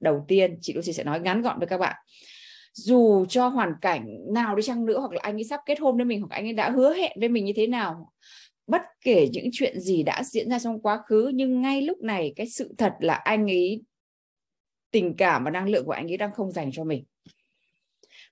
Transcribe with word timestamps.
Đầu 0.00 0.24
tiên, 0.28 0.58
chị 0.60 0.72
Lucy 0.72 0.92
sẽ 0.92 1.04
nói 1.04 1.20
ngắn 1.20 1.42
gọn 1.42 1.58
với 1.58 1.68
các 1.68 1.78
bạn. 1.78 1.96
Dù 2.72 3.24
cho 3.28 3.48
hoàn 3.48 3.72
cảnh 3.80 4.06
nào 4.34 4.56
đi 4.56 4.62
chăng 4.62 4.86
nữa, 4.86 4.98
hoặc 5.00 5.12
là 5.12 5.20
anh 5.22 5.34
ấy 5.34 5.44
sắp 5.44 5.60
kết 5.66 5.80
hôn 5.80 5.96
với 5.96 6.04
mình, 6.04 6.20
hoặc 6.20 6.30
anh 6.30 6.46
ấy 6.46 6.52
đã 6.52 6.70
hứa 6.70 6.94
hẹn 6.94 7.12
với 7.20 7.28
mình 7.28 7.44
như 7.44 7.52
thế 7.56 7.66
nào, 7.66 8.12
bất 8.66 8.82
kể 9.00 9.28
những 9.32 9.48
chuyện 9.52 9.80
gì 9.80 10.02
đã 10.02 10.22
diễn 10.24 10.50
ra 10.50 10.58
trong 10.58 10.80
quá 10.82 11.02
khứ, 11.06 11.30
nhưng 11.34 11.62
ngay 11.62 11.82
lúc 11.82 12.02
này 12.02 12.32
cái 12.36 12.48
sự 12.48 12.74
thật 12.78 12.92
là 13.00 13.14
anh 13.14 13.50
ấy 13.50 13.82
tình 14.90 15.14
cảm 15.16 15.44
và 15.44 15.50
năng 15.50 15.68
lượng 15.68 15.84
của 15.84 15.92
anh 15.92 16.10
ấy 16.10 16.16
đang 16.16 16.32
không 16.32 16.52
dành 16.52 16.70
cho 16.72 16.84
mình 16.84 17.04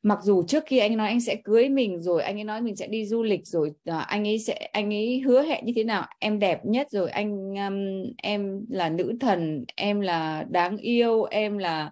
mặc 0.05 0.19
dù 0.23 0.43
trước 0.43 0.65
khi 0.67 0.79
anh 0.79 0.97
nói 0.97 1.09
anh 1.09 1.21
sẽ 1.21 1.37
cưới 1.45 1.69
mình 1.69 2.03
rồi 2.03 2.23
anh 2.23 2.39
ấy 2.39 2.45
nói 2.45 2.61
mình 2.61 2.77
sẽ 2.77 2.87
đi 2.87 3.07
du 3.07 3.23
lịch 3.23 3.47
rồi 3.47 3.73
à, 3.85 3.99
anh 3.99 4.29
ấy 4.29 4.39
sẽ 4.39 4.69
anh 4.73 4.95
ấy 4.95 5.23
hứa 5.27 5.43
hẹn 5.43 5.65
như 5.65 5.73
thế 5.77 5.85
nào? 5.85 6.07
Em 6.19 6.39
đẹp 6.39 6.65
nhất 6.65 6.87
rồi 6.91 7.11
anh 7.11 7.55
um, 7.55 8.13
em 8.17 8.67
là 8.69 8.89
nữ 8.89 9.17
thần 9.21 9.65
em 9.77 10.01
là 10.01 10.45
đáng 10.51 10.77
yêu 10.77 11.23
em 11.23 11.59
là 11.59 11.91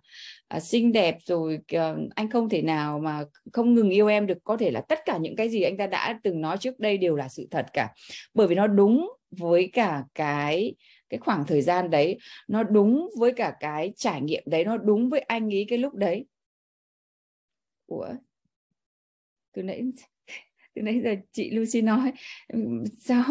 uh, 0.57 0.63
xinh 0.63 0.93
đẹp 0.93 1.17
rồi 1.25 1.59
uh, 1.77 1.81
anh 2.15 2.31
không 2.31 2.49
thể 2.49 2.63
nào 2.63 2.99
mà 2.99 3.25
không 3.53 3.75
ngừng 3.75 3.91
yêu 3.91 4.07
em 4.07 4.27
được. 4.27 4.39
Có 4.45 4.57
thể 4.57 4.71
là 4.71 4.81
tất 4.81 4.99
cả 5.05 5.17
những 5.17 5.37
cái 5.37 5.49
gì 5.49 5.63
anh 5.63 5.77
ta 5.77 5.87
đã 5.87 6.19
từng 6.23 6.41
nói 6.41 6.57
trước 6.59 6.81
đây 6.81 6.99
đều 6.99 7.17
là 7.17 7.29
sự 7.29 7.49
thật 7.51 7.67
cả. 7.73 7.89
Bởi 8.35 8.47
vì 8.47 8.55
nó 8.55 8.67
đúng 8.67 9.13
với 9.31 9.71
cả 9.73 10.05
cái 10.15 10.75
cái 11.09 11.19
khoảng 11.19 11.45
thời 11.47 11.63
gian 11.63 11.91
đấy 11.91 12.19
nó 12.49 12.63
đúng 12.63 13.11
với 13.19 13.33
cả 13.33 13.55
cái 13.61 13.93
trải 13.97 14.21
nghiệm 14.21 14.43
đấy 14.47 14.65
nó 14.65 14.77
đúng 14.77 15.09
với 15.09 15.21
anh 15.21 15.49
ý 15.49 15.65
cái 15.65 15.79
lúc 15.79 15.95
đấy 15.95 16.25
của 17.93 18.15
từ 19.53 19.63
nãy 19.63 19.83
từ 20.75 20.83
nãy 20.83 21.01
giờ 21.05 21.15
chị 21.33 21.51
Lucy 21.51 21.83
nói. 21.83 22.13
Sao? 22.99 23.25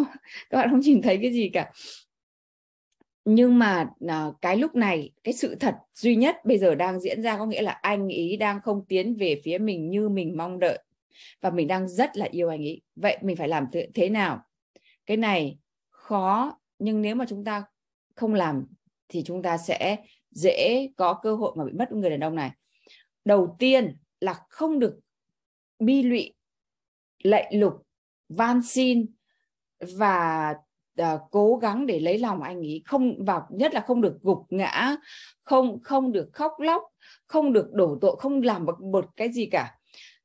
Các 0.50 0.58
bạn 0.58 0.70
không 0.70 0.80
nhìn 0.80 1.02
thấy 1.02 1.20
cái 1.22 1.34
gì 1.34 1.50
cả. 1.54 1.72
Nhưng 3.26 3.60
mà 3.60 3.90
à, 4.08 4.28
cái 4.42 4.58
lúc 4.58 4.76
này, 4.76 5.12
cái 5.24 5.34
sự 5.34 5.56
thật 5.56 5.76
duy 5.94 6.16
nhất 6.16 6.36
bây 6.46 6.58
giờ 6.58 6.76
đang 6.76 7.00
diễn 7.00 7.22
ra 7.22 7.38
có 7.38 7.46
nghĩa 7.46 7.62
là 7.62 7.72
anh 7.72 8.08
ý 8.08 8.38
đang 8.38 8.62
không 8.62 8.86
tiến 8.88 9.16
về 9.16 9.42
phía 9.44 9.58
mình 9.58 9.90
như 9.90 10.10
mình 10.10 10.38
mong 10.38 10.60
đợi. 10.60 10.84
Và 11.42 11.50
mình 11.50 11.68
đang 11.68 11.88
rất 11.88 12.18
là 12.18 12.28
yêu 12.32 12.50
anh 12.50 12.62
ý. 12.62 12.82
Vậy 12.96 13.18
mình 13.22 13.36
phải 13.36 13.48
làm 13.48 13.66
thế 13.94 14.10
nào? 14.10 14.42
Cái 15.06 15.18
này 15.18 15.58
khó, 15.90 16.60
nhưng 16.80 17.02
nếu 17.02 17.16
mà 17.16 17.26
chúng 17.30 17.44
ta 17.44 17.64
không 18.16 18.34
làm 18.34 18.66
thì 19.10 19.24
chúng 19.24 19.42
ta 19.42 19.58
sẽ 19.58 19.98
dễ 20.32 20.90
có 20.98 21.20
cơ 21.24 21.36
hội 21.36 21.54
mà 21.58 21.66
bị 21.66 21.72
mất 21.72 21.92
người 21.92 22.10
đàn 22.10 22.20
ông 22.20 22.36
này. 22.36 22.52
Đầu 23.26 23.56
tiên 23.60 23.98
là 24.22 24.34
không 24.50 24.80
được 24.80 25.00
bi 25.80 26.04
lụy 26.04 26.34
lạy 27.24 27.56
lục 27.56 27.74
van 28.30 28.62
xin 28.64 29.06
và 29.98 30.56
uh, 31.02 31.22
cố 31.32 31.56
gắng 31.56 31.86
để 31.86 32.00
lấy 32.00 32.20
lòng 32.20 32.42
anh 32.42 32.58
ấy. 32.58 32.82
Không 32.86 33.26
và 33.26 33.42
nhất 33.50 33.74
là 33.74 33.82
không 33.82 34.02
được 34.02 34.18
gục 34.22 34.46
ngã 34.50 34.96
không 35.44 35.80
không 35.84 36.12
được 36.12 36.30
khóc 36.34 36.52
lóc 36.60 36.84
không 37.28 37.54
được 37.54 37.74
đổ 37.74 37.98
tội 38.02 38.16
không 38.20 38.42
làm 38.42 38.66
một, 38.66 38.82
một 38.82 39.06
cái 39.16 39.32
gì 39.32 39.46
cả. 39.46 39.76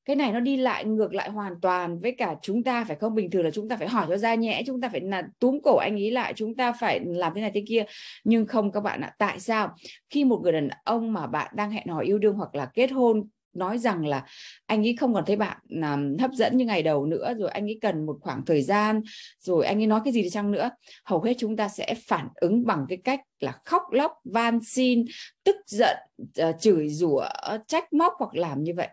Cái 0.04 0.16
này 0.16 0.32
nó 0.32 0.40
đi 0.40 0.56
lại 0.56 0.84
ngược 0.84 1.14
lại 1.14 1.30
hoàn 1.30 1.60
toàn 1.60 2.00
với 2.00 2.12
cả 2.12 2.36
chúng 2.42 2.64
ta 2.64 2.84
phải 2.84 2.96
không? 2.96 3.14
Bình 3.14 3.30
thường 3.30 3.44
là 3.44 3.50
chúng 3.50 3.68
ta 3.68 3.76
phải 3.76 3.88
hỏi 3.88 4.06
cho 4.08 4.16
ra 4.16 4.34
nhẽ 4.34 4.62
chúng 4.66 4.80
ta 4.80 4.88
phải 4.88 5.00
là 5.00 5.22
túm 5.38 5.58
cổ 5.62 5.76
anh 5.76 5.94
ấy 5.94 6.10
lại 6.10 6.32
chúng 6.36 6.56
ta 6.56 6.72
phải 6.72 7.00
làm 7.04 7.32
thế 7.34 7.40
này 7.40 7.50
thế 7.54 7.64
kia. 7.68 7.84
Nhưng 8.24 8.46
không 8.46 8.72
các 8.72 8.80
bạn 8.80 9.00
ạ 9.00 9.14
tại 9.18 9.40
sao? 9.40 9.74
Khi 10.10 10.24
một 10.24 10.40
người 10.42 10.52
đàn 10.52 10.68
ông 10.84 11.12
mà 11.12 11.26
bạn 11.26 11.52
đang 11.56 11.70
hẹn 11.70 11.86
hò 11.86 12.00
yêu 12.00 12.18
đương 12.18 12.34
hoặc 12.34 12.54
là 12.54 12.70
kết 12.74 12.86
hôn 12.86 13.28
nói 13.58 13.78
rằng 13.78 14.06
là 14.06 14.26
anh 14.66 14.86
ấy 14.86 14.96
không 15.00 15.14
còn 15.14 15.24
thấy 15.26 15.36
bạn 15.36 15.58
um, 15.68 16.16
hấp 16.20 16.30
dẫn 16.32 16.56
như 16.56 16.64
ngày 16.64 16.82
đầu 16.82 17.06
nữa 17.06 17.34
rồi 17.38 17.50
anh 17.50 17.64
ấy 17.64 17.78
cần 17.80 18.06
một 18.06 18.18
khoảng 18.20 18.44
thời 18.44 18.62
gian 18.62 19.02
rồi 19.38 19.66
anh 19.66 19.80
ấy 19.80 19.86
nói 19.86 20.00
cái 20.04 20.12
gì 20.12 20.22
đi 20.22 20.30
chăng 20.30 20.50
nữa. 20.50 20.70
Hầu 21.04 21.22
hết 21.22 21.34
chúng 21.38 21.56
ta 21.56 21.68
sẽ 21.68 21.94
phản 22.06 22.28
ứng 22.34 22.66
bằng 22.66 22.86
cái 22.88 22.98
cách 23.04 23.20
là 23.40 23.60
khóc 23.64 23.82
lóc 23.90 24.12
van 24.24 24.60
xin 24.64 25.04
tức 25.44 25.56
giận 25.66 25.96
uh, 26.22 26.60
chửi 26.60 26.88
rủa 26.88 27.28
trách 27.66 27.92
móc 27.92 28.12
hoặc 28.18 28.34
làm 28.34 28.62
như 28.62 28.72
vậy. 28.76 28.88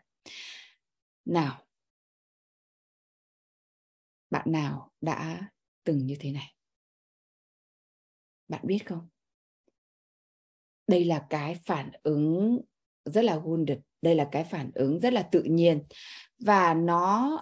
Nào 1.25 1.63
bạn 4.29 4.51
nào 4.51 4.91
đã 5.01 5.47
từng 5.83 6.05
như 6.05 6.15
thế 6.19 6.31
này? 6.31 6.55
Bạn 8.47 8.61
biết 8.63 8.79
không? 8.85 9.07
Đây 10.87 11.05
là 11.05 11.25
cái 11.29 11.55
phản 11.65 11.91
ứng 12.03 12.61
rất 13.05 13.21
là 13.21 13.35
wounded 13.35 13.79
đây 14.03 14.15
là 14.15 14.29
cái 14.31 14.43
phản 14.43 14.71
ứng 14.75 14.99
rất 14.99 15.13
là 15.13 15.21
tự 15.21 15.43
nhiên. 15.43 15.83
Và 16.39 16.73
nó 16.73 17.39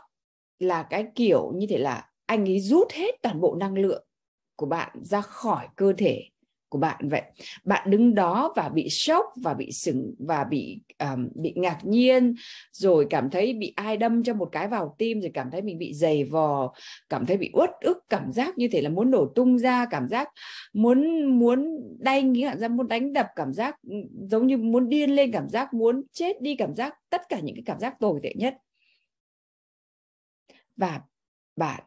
là 0.60 0.84
cái 0.84 1.06
kiểu 1.16 1.52
như 1.56 1.68
thế 1.70 1.78
là 1.78 2.10
anh 2.26 2.46
ấy 2.46 2.60
rút 2.60 2.92
hết 2.92 3.16
toàn 3.22 3.42
bộ 3.42 3.56
năng 3.56 3.78
lượng 3.78 4.06
của 4.56 4.66
bạn 4.66 5.04
ra 5.04 5.22
khỏi 5.22 5.68
cơ 5.76 5.94
thể 5.98 6.31
của 6.72 6.80
bạn 6.80 7.10
vậy. 7.10 7.22
Bạn 7.64 7.90
đứng 7.90 8.16
đó 8.16 8.54
và 8.56 8.70
bị 8.70 8.90
sốc 8.90 9.26
và 9.36 9.54
bị 9.54 9.72
sững 9.72 10.14
và 10.20 10.44
bị 10.44 10.82
um, 11.00 11.28
bị 11.36 11.54
ngạc 11.56 11.78
nhiên 11.84 12.36
rồi 12.72 13.08
cảm 13.10 13.30
thấy 13.30 13.54
bị 13.54 13.74
ai 13.76 13.98
đâm 13.98 14.24
cho 14.24 14.34
một 14.34 14.50
cái 14.52 14.68
vào 14.68 14.96
tim 14.98 15.22
rồi 15.22 15.32
cảm 15.34 15.52
thấy 15.52 15.62
mình 15.62 15.78
bị 15.78 15.94
dày 15.94 16.24
vò 16.24 16.74
cảm 17.10 17.26
thấy 17.26 17.38
bị 17.38 17.52
uất 17.54 17.70
ức 17.82 17.98
cảm 18.10 18.32
giác 18.32 18.58
như 18.58 18.68
thể 18.72 18.82
là 18.82 18.90
muốn 18.90 19.12
nổ 19.12 19.26
tung 19.26 19.60
ra 19.60 19.86
cảm 19.86 20.08
giác 20.08 20.30
muốn 20.74 21.26
muốn 21.40 21.80
đay 22.00 22.24
nghĩa 22.24 22.58
ra 22.58 22.68
muốn 22.68 22.88
đánh 22.88 23.14
đập 23.14 23.28
cảm 23.36 23.54
giác 23.54 23.76
ừ, 23.90 23.96
giống 24.30 24.48
như 24.48 24.58
muốn 24.58 24.90
điên 24.90 25.10
lên 25.16 25.32
cảm 25.32 25.50
giác 25.50 25.74
muốn 25.74 26.04
chết 26.12 26.42
đi 26.42 26.56
cảm 26.56 26.76
giác 26.76 26.96
tất 27.10 27.22
cả 27.30 27.40
những 27.40 27.56
cái 27.56 27.64
cảm 27.66 27.80
giác 27.80 28.00
tồi 28.00 28.20
tệ 28.24 28.34
nhất. 28.36 28.58
Và 30.78 31.02
bạn 31.56 31.84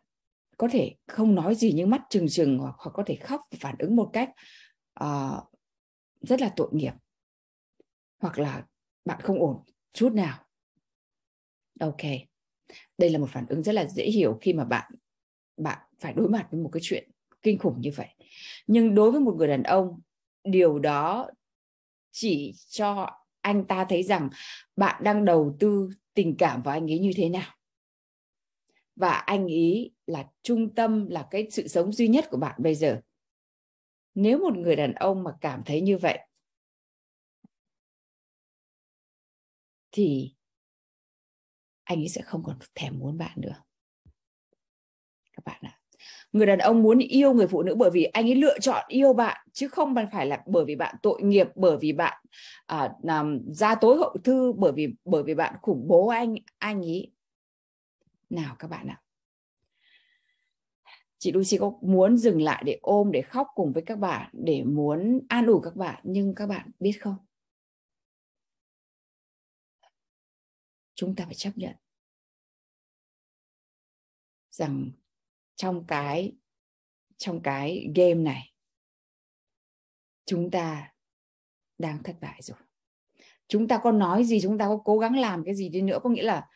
có 0.56 0.69
thể 0.69 0.94
không 1.06 1.34
nói 1.34 1.55
gì 1.55 1.73
nhưng 1.75 1.91
mắt 1.91 2.03
trừng 2.11 2.28
trừng 2.28 2.59
hoặc, 2.59 2.75
hoặc 2.78 2.93
có 2.94 3.03
thể 3.06 3.15
khóc 3.15 3.41
phản 3.61 3.75
ứng 3.78 3.97
một 3.97 4.11
cách 4.12 4.31
uh, 5.05 5.44
rất 6.21 6.41
là 6.41 6.53
tội 6.56 6.69
nghiệp. 6.72 6.93
Hoặc 8.19 8.38
là 8.38 8.66
bạn 9.05 9.21
không 9.22 9.38
ổn 9.38 9.62
chút 9.93 10.12
nào. 10.12 10.44
Ok 11.81 12.03
đây 12.99 13.10
là 13.10 13.19
một 13.19 13.31
phản 13.31 13.47
ứng 13.49 13.62
rất 13.62 13.72
là 13.72 13.87
dễ 13.87 14.05
hiểu 14.05 14.38
khi 14.41 14.53
mà 14.53 14.65
bạn 14.65 14.93
bạn 15.56 15.78
phải 15.99 16.12
đối 16.12 16.28
mặt 16.28 16.49
với 16.50 16.60
một 16.60 16.71
cái 16.72 16.81
chuyện 16.84 17.10
kinh 17.43 17.59
khủng 17.59 17.81
như 17.81 17.91
vậy. 17.97 18.09
Nhưng 18.66 18.94
đối 18.94 19.10
với 19.10 19.21
một 19.21 19.34
người 19.38 19.49
đàn 19.49 19.62
ông 19.62 20.00
điều 20.44 20.78
đó 20.78 21.31
chỉ 22.11 22.55
cho 22.69 23.11
anh 23.41 23.65
ta 23.66 23.87
thấy 23.88 24.03
rằng 24.03 24.28
bạn 24.76 25.05
đang 25.05 25.25
đầu 25.25 25.56
tư 25.61 25.91
tình 26.15 26.37
cảm 26.38 26.62
vào 26.62 26.75
anh 26.75 26.91
ấy 26.91 26.99
như 26.99 27.11
thế 27.16 27.28
nào. 27.28 27.55
Và 28.97 29.11
anh 29.11 29.47
ý 29.47 29.93
là 30.06 30.26
trung 30.43 30.75
tâm 30.75 31.09
là 31.09 31.26
cái 31.31 31.47
sự 31.50 31.69
sống 31.69 31.93
duy 31.93 32.09
nhất 32.09 32.25
của 32.31 32.37
bạn 32.37 32.55
bây 32.59 32.75
giờ 32.75 33.00
nếu 34.14 34.38
một 34.38 34.56
người 34.56 34.76
đàn 34.76 34.94
ông 34.94 35.25
mà 35.25 35.30
cảm 35.41 35.62
thấy 35.66 35.80
như 35.80 35.98
vậy 35.98 36.19
thì 39.92 40.34
anh 41.84 41.98
ấy 41.98 42.08
sẽ 42.08 42.22
không 42.22 42.42
còn 42.44 42.56
thèm 42.75 42.98
muốn 42.98 43.19
bạn 43.19 43.32
nữa. 43.36 43.62
Các 45.32 45.44
bạn 45.44 45.60
ạ. 45.62 45.78
Người 46.32 46.47
đàn 46.47 46.58
ông 46.58 46.82
muốn 46.82 46.98
yêu 46.98 47.32
người 47.32 47.47
phụ 47.47 47.62
nữ 47.62 47.75
bởi 47.75 47.91
vì 47.91 48.04
anh 48.04 48.26
ấy 48.26 48.34
lựa 48.34 48.58
chọn 48.58 48.84
yêu 48.88 49.12
bạn 49.12 49.47
chứ 49.52 49.69
không 49.69 49.94
phải 50.12 50.26
là 50.26 50.42
bởi 50.46 50.64
vì 50.64 50.76
bạn 50.76 50.94
tội 51.02 51.22
nghiệp 51.22 51.48
bởi 51.54 51.76
vì 51.81 51.92
bạn 51.92 52.25
à, 52.66 52.92
làm 53.02 53.40
ra 53.52 53.75
tối 53.75 53.96
hậu 53.96 54.17
thư 54.25 54.52
bởi 54.52 54.72
vì 54.72 54.94
bởi 55.05 55.22
vì 55.22 55.34
bạn 55.34 55.55
khủng 55.62 55.88
bố 55.88 56.08
anh 56.08 56.34
anh 56.58 56.82
ấy. 56.82 57.10
Nào 58.31 58.56
các 58.58 58.69
bạn 58.69 58.88
ạ 58.88 59.04
chị 61.25 61.32
Lucy 61.32 61.59
có 61.59 61.73
muốn 61.81 62.17
dừng 62.17 62.43
lại 62.43 62.62
để 62.67 62.79
ôm, 62.82 63.12
để 63.12 63.23
khóc 63.23 63.49
cùng 63.55 63.73
với 63.73 63.82
các 63.87 63.99
bạn, 63.99 64.31
để 64.32 64.62
muốn 64.65 65.21
an 65.29 65.47
ủi 65.47 65.61
các 65.62 65.76
bạn, 65.76 66.00
nhưng 66.03 66.35
các 66.35 66.47
bạn 66.47 66.71
biết 66.81 66.93
không? 67.00 67.17
Chúng 70.94 71.17
ta 71.17 71.25
phải 71.25 71.35
chấp 71.35 71.50
nhận 71.55 71.75
rằng 74.50 74.91
trong 75.56 75.85
cái 75.87 76.32
trong 77.17 77.41
cái 77.43 77.93
game 77.94 78.15
này, 78.15 78.53
chúng 80.27 80.50
ta 80.50 80.93
đang 81.79 82.03
thất 82.03 82.17
bại 82.20 82.41
rồi. 82.43 82.59
Chúng 83.49 83.69
ta 83.69 83.81
có 83.82 83.93
nói 83.93 84.25
gì, 84.25 84.41
chúng 84.41 84.59
ta 84.59 84.67
có 84.67 84.81
cố 84.85 84.99
gắng 84.99 85.19
làm 85.19 85.44
cái 85.44 85.55
gì 85.55 85.69
đi 85.69 85.82
nữa, 85.82 85.99
có 86.03 86.11
nghĩa 86.11 86.23
là 86.23 86.49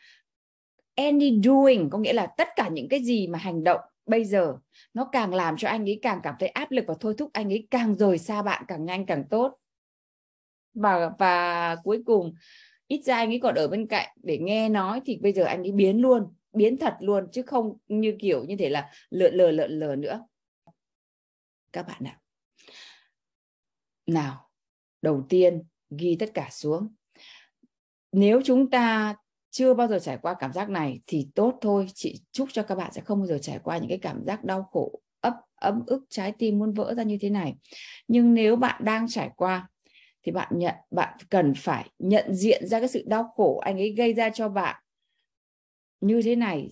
any 0.95 1.41
doing, 1.43 1.89
có 1.91 1.97
nghĩa 1.97 2.13
là 2.13 2.27
tất 2.37 2.47
cả 2.55 2.69
những 2.69 2.87
cái 2.89 3.03
gì 3.03 3.27
mà 3.27 3.39
hành 3.39 3.63
động 3.63 3.81
bây 4.09 4.25
giờ, 4.25 4.57
nó 4.93 5.09
càng 5.11 5.33
làm 5.33 5.57
cho 5.57 5.67
anh 5.67 5.89
ấy 5.89 5.99
càng 6.01 6.19
cảm 6.23 6.35
thấy 6.39 6.49
áp 6.49 6.71
lực 6.71 6.85
và 6.87 6.93
thôi 6.99 7.15
thúc 7.17 7.29
anh 7.33 7.53
ấy 7.53 7.67
càng 7.71 7.95
rời 7.95 8.17
xa 8.17 8.41
bạn 8.41 8.63
càng 8.67 8.85
nhanh 8.85 9.05
càng 9.05 9.23
tốt. 9.29 9.57
Và 10.73 11.11
và 11.19 11.75
cuối 11.83 12.03
cùng, 12.05 12.33
ít 12.87 13.01
ra 13.05 13.15
anh 13.15 13.29
ấy 13.29 13.39
còn 13.43 13.55
ở 13.55 13.67
bên 13.67 13.87
cạnh 13.87 14.07
để 14.23 14.37
nghe 14.37 14.69
nói 14.69 15.01
thì 15.05 15.17
bây 15.17 15.33
giờ 15.33 15.43
anh 15.43 15.63
ấy 15.63 15.71
biến 15.71 16.01
luôn, 16.01 16.33
biến 16.53 16.77
thật 16.77 16.97
luôn 16.99 17.27
chứ 17.31 17.41
không 17.41 17.77
như 17.87 18.15
kiểu 18.19 18.45
như 18.45 18.55
thế 18.59 18.69
là 18.69 18.91
lượn 19.09 19.33
lờ 19.33 19.51
lợn 19.51 19.71
lờ 19.79 19.95
nữa. 19.95 20.25
Các 21.71 21.87
bạn 21.87 22.03
ạ. 22.03 22.19
Nào, 24.05 24.49
đầu 25.01 25.25
tiên, 25.29 25.63
ghi 25.89 26.15
tất 26.19 26.31
cả 26.33 26.47
xuống. 26.51 26.95
Nếu 28.11 28.41
chúng 28.45 28.69
ta 28.69 29.15
chưa 29.49 29.73
bao 29.73 29.87
giờ 29.87 29.99
trải 29.99 30.17
qua 30.17 30.33
cảm 30.39 30.53
giác 30.53 30.69
này 30.69 30.99
thì 31.07 31.27
tốt 31.35 31.57
thôi. 31.61 31.87
Chị 31.93 32.21
chúc 32.31 32.49
cho 32.51 32.63
các 32.63 32.75
bạn 32.75 32.91
sẽ 32.93 33.01
không 33.01 33.19
bao 33.19 33.27
giờ 33.27 33.37
trải 33.41 33.59
qua 33.63 33.77
những 33.77 33.89
cái 33.89 33.99
cảm 34.01 34.23
giác 34.25 34.43
đau 34.43 34.63
khổ, 34.63 34.99
ấp, 35.21 35.33
ấm 35.55 35.83
ức, 35.87 36.03
trái 36.09 36.33
tim 36.37 36.59
muốn 36.59 36.73
vỡ 36.73 36.93
ra 36.93 37.03
như 37.03 37.17
thế 37.21 37.29
này. 37.29 37.55
Nhưng 38.07 38.33
nếu 38.33 38.55
bạn 38.55 38.81
đang 38.85 39.07
trải 39.07 39.29
qua 39.35 39.69
thì 40.23 40.31
bạn 40.31 40.47
nhận, 40.51 40.75
bạn 40.91 41.17
cần 41.29 41.53
phải 41.57 41.89
nhận 41.99 42.35
diện 42.35 42.67
ra 42.67 42.79
cái 42.79 42.87
sự 42.87 43.03
đau 43.07 43.31
khổ 43.35 43.57
anh 43.57 43.77
ấy 43.77 43.93
gây 43.97 44.13
ra 44.13 44.29
cho 44.29 44.49
bạn 44.49 44.83
như 46.01 46.21
thế 46.21 46.35
này. 46.35 46.69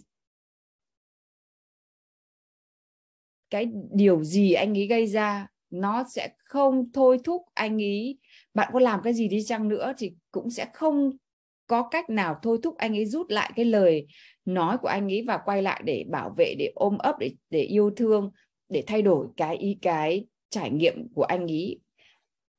Cái 3.50 3.72
điều 3.92 4.24
gì 4.24 4.54
anh 4.54 4.78
ấy 4.78 4.88
gây 4.88 5.08
ra 5.08 5.48
nó 5.70 6.04
sẽ 6.10 6.30
không 6.44 6.92
thôi 6.94 7.18
thúc 7.24 7.42
anh 7.54 7.82
ấy. 7.82 8.18
Bạn 8.54 8.70
có 8.74 8.80
làm 8.80 9.00
cái 9.04 9.14
gì 9.14 9.28
đi 9.28 9.44
chăng 9.44 9.68
nữa 9.68 9.94
thì 9.98 10.12
cũng 10.32 10.50
sẽ 10.50 10.68
không 10.74 11.18
có 11.68 11.84
cách 11.92 12.10
nào 12.10 12.40
thôi 12.44 12.60
thúc 12.64 12.78
anh 12.78 12.98
ấy 12.98 13.06
rút 13.06 13.30
lại 13.30 13.52
cái 13.56 13.66
lời 13.66 14.08
nói 14.46 14.78
của 14.78 14.88
anh 14.88 15.12
ấy 15.12 15.24
và 15.28 15.38
quay 15.46 15.62
lại 15.62 15.81
để 15.86 16.06
bảo 16.10 16.34
vệ, 16.38 16.56
để 16.60 16.72
ôm 16.75 16.98
ấp, 16.98 17.16
để 17.19 17.31
để 17.50 17.62
yêu 17.62 17.92
thương, 17.96 18.31
để 18.69 18.84
thay 18.88 19.02
đổi 19.02 19.28
cái 19.38 19.58
ý, 19.58 19.78
cái 19.81 20.28
trải 20.50 20.72
nghiệm 20.72 21.14
của 21.14 21.24
anh 21.24 21.48
ấy 21.48 21.80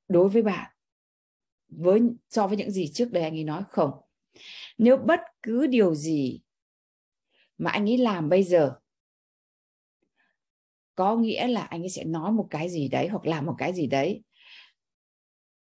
đối 0.08 0.28
với 0.28 0.42
bạn? 0.42 0.70
Với, 1.68 2.00
so 2.30 2.46
với 2.46 2.56
những 2.56 2.70
gì 2.70 2.88
trước 2.88 3.12
đây 3.12 3.22
anh 3.22 3.36
ấy 3.36 3.44
nói 3.44 3.62
không? 3.70 3.90
Nếu 4.78 4.96
bất 4.96 5.20
cứ 5.42 5.66
điều 5.66 5.94
gì 5.94 6.40
mà 7.58 7.70
anh 7.70 7.88
ấy 7.88 7.98
làm 7.98 8.28
bây 8.28 8.42
giờ, 8.42 8.74
có 10.94 11.16
nghĩa 11.16 11.46
là 11.46 11.62
anh 11.62 11.82
ấy 11.82 11.88
sẽ 11.88 12.04
nói 12.04 12.32
một 12.32 12.46
cái 12.50 12.68
gì 12.68 12.88
đấy 12.88 13.08
hoặc 13.08 13.26
làm 13.26 13.46
một 13.46 13.54
cái 13.58 13.72
gì 13.72 13.86
đấy 13.86 14.22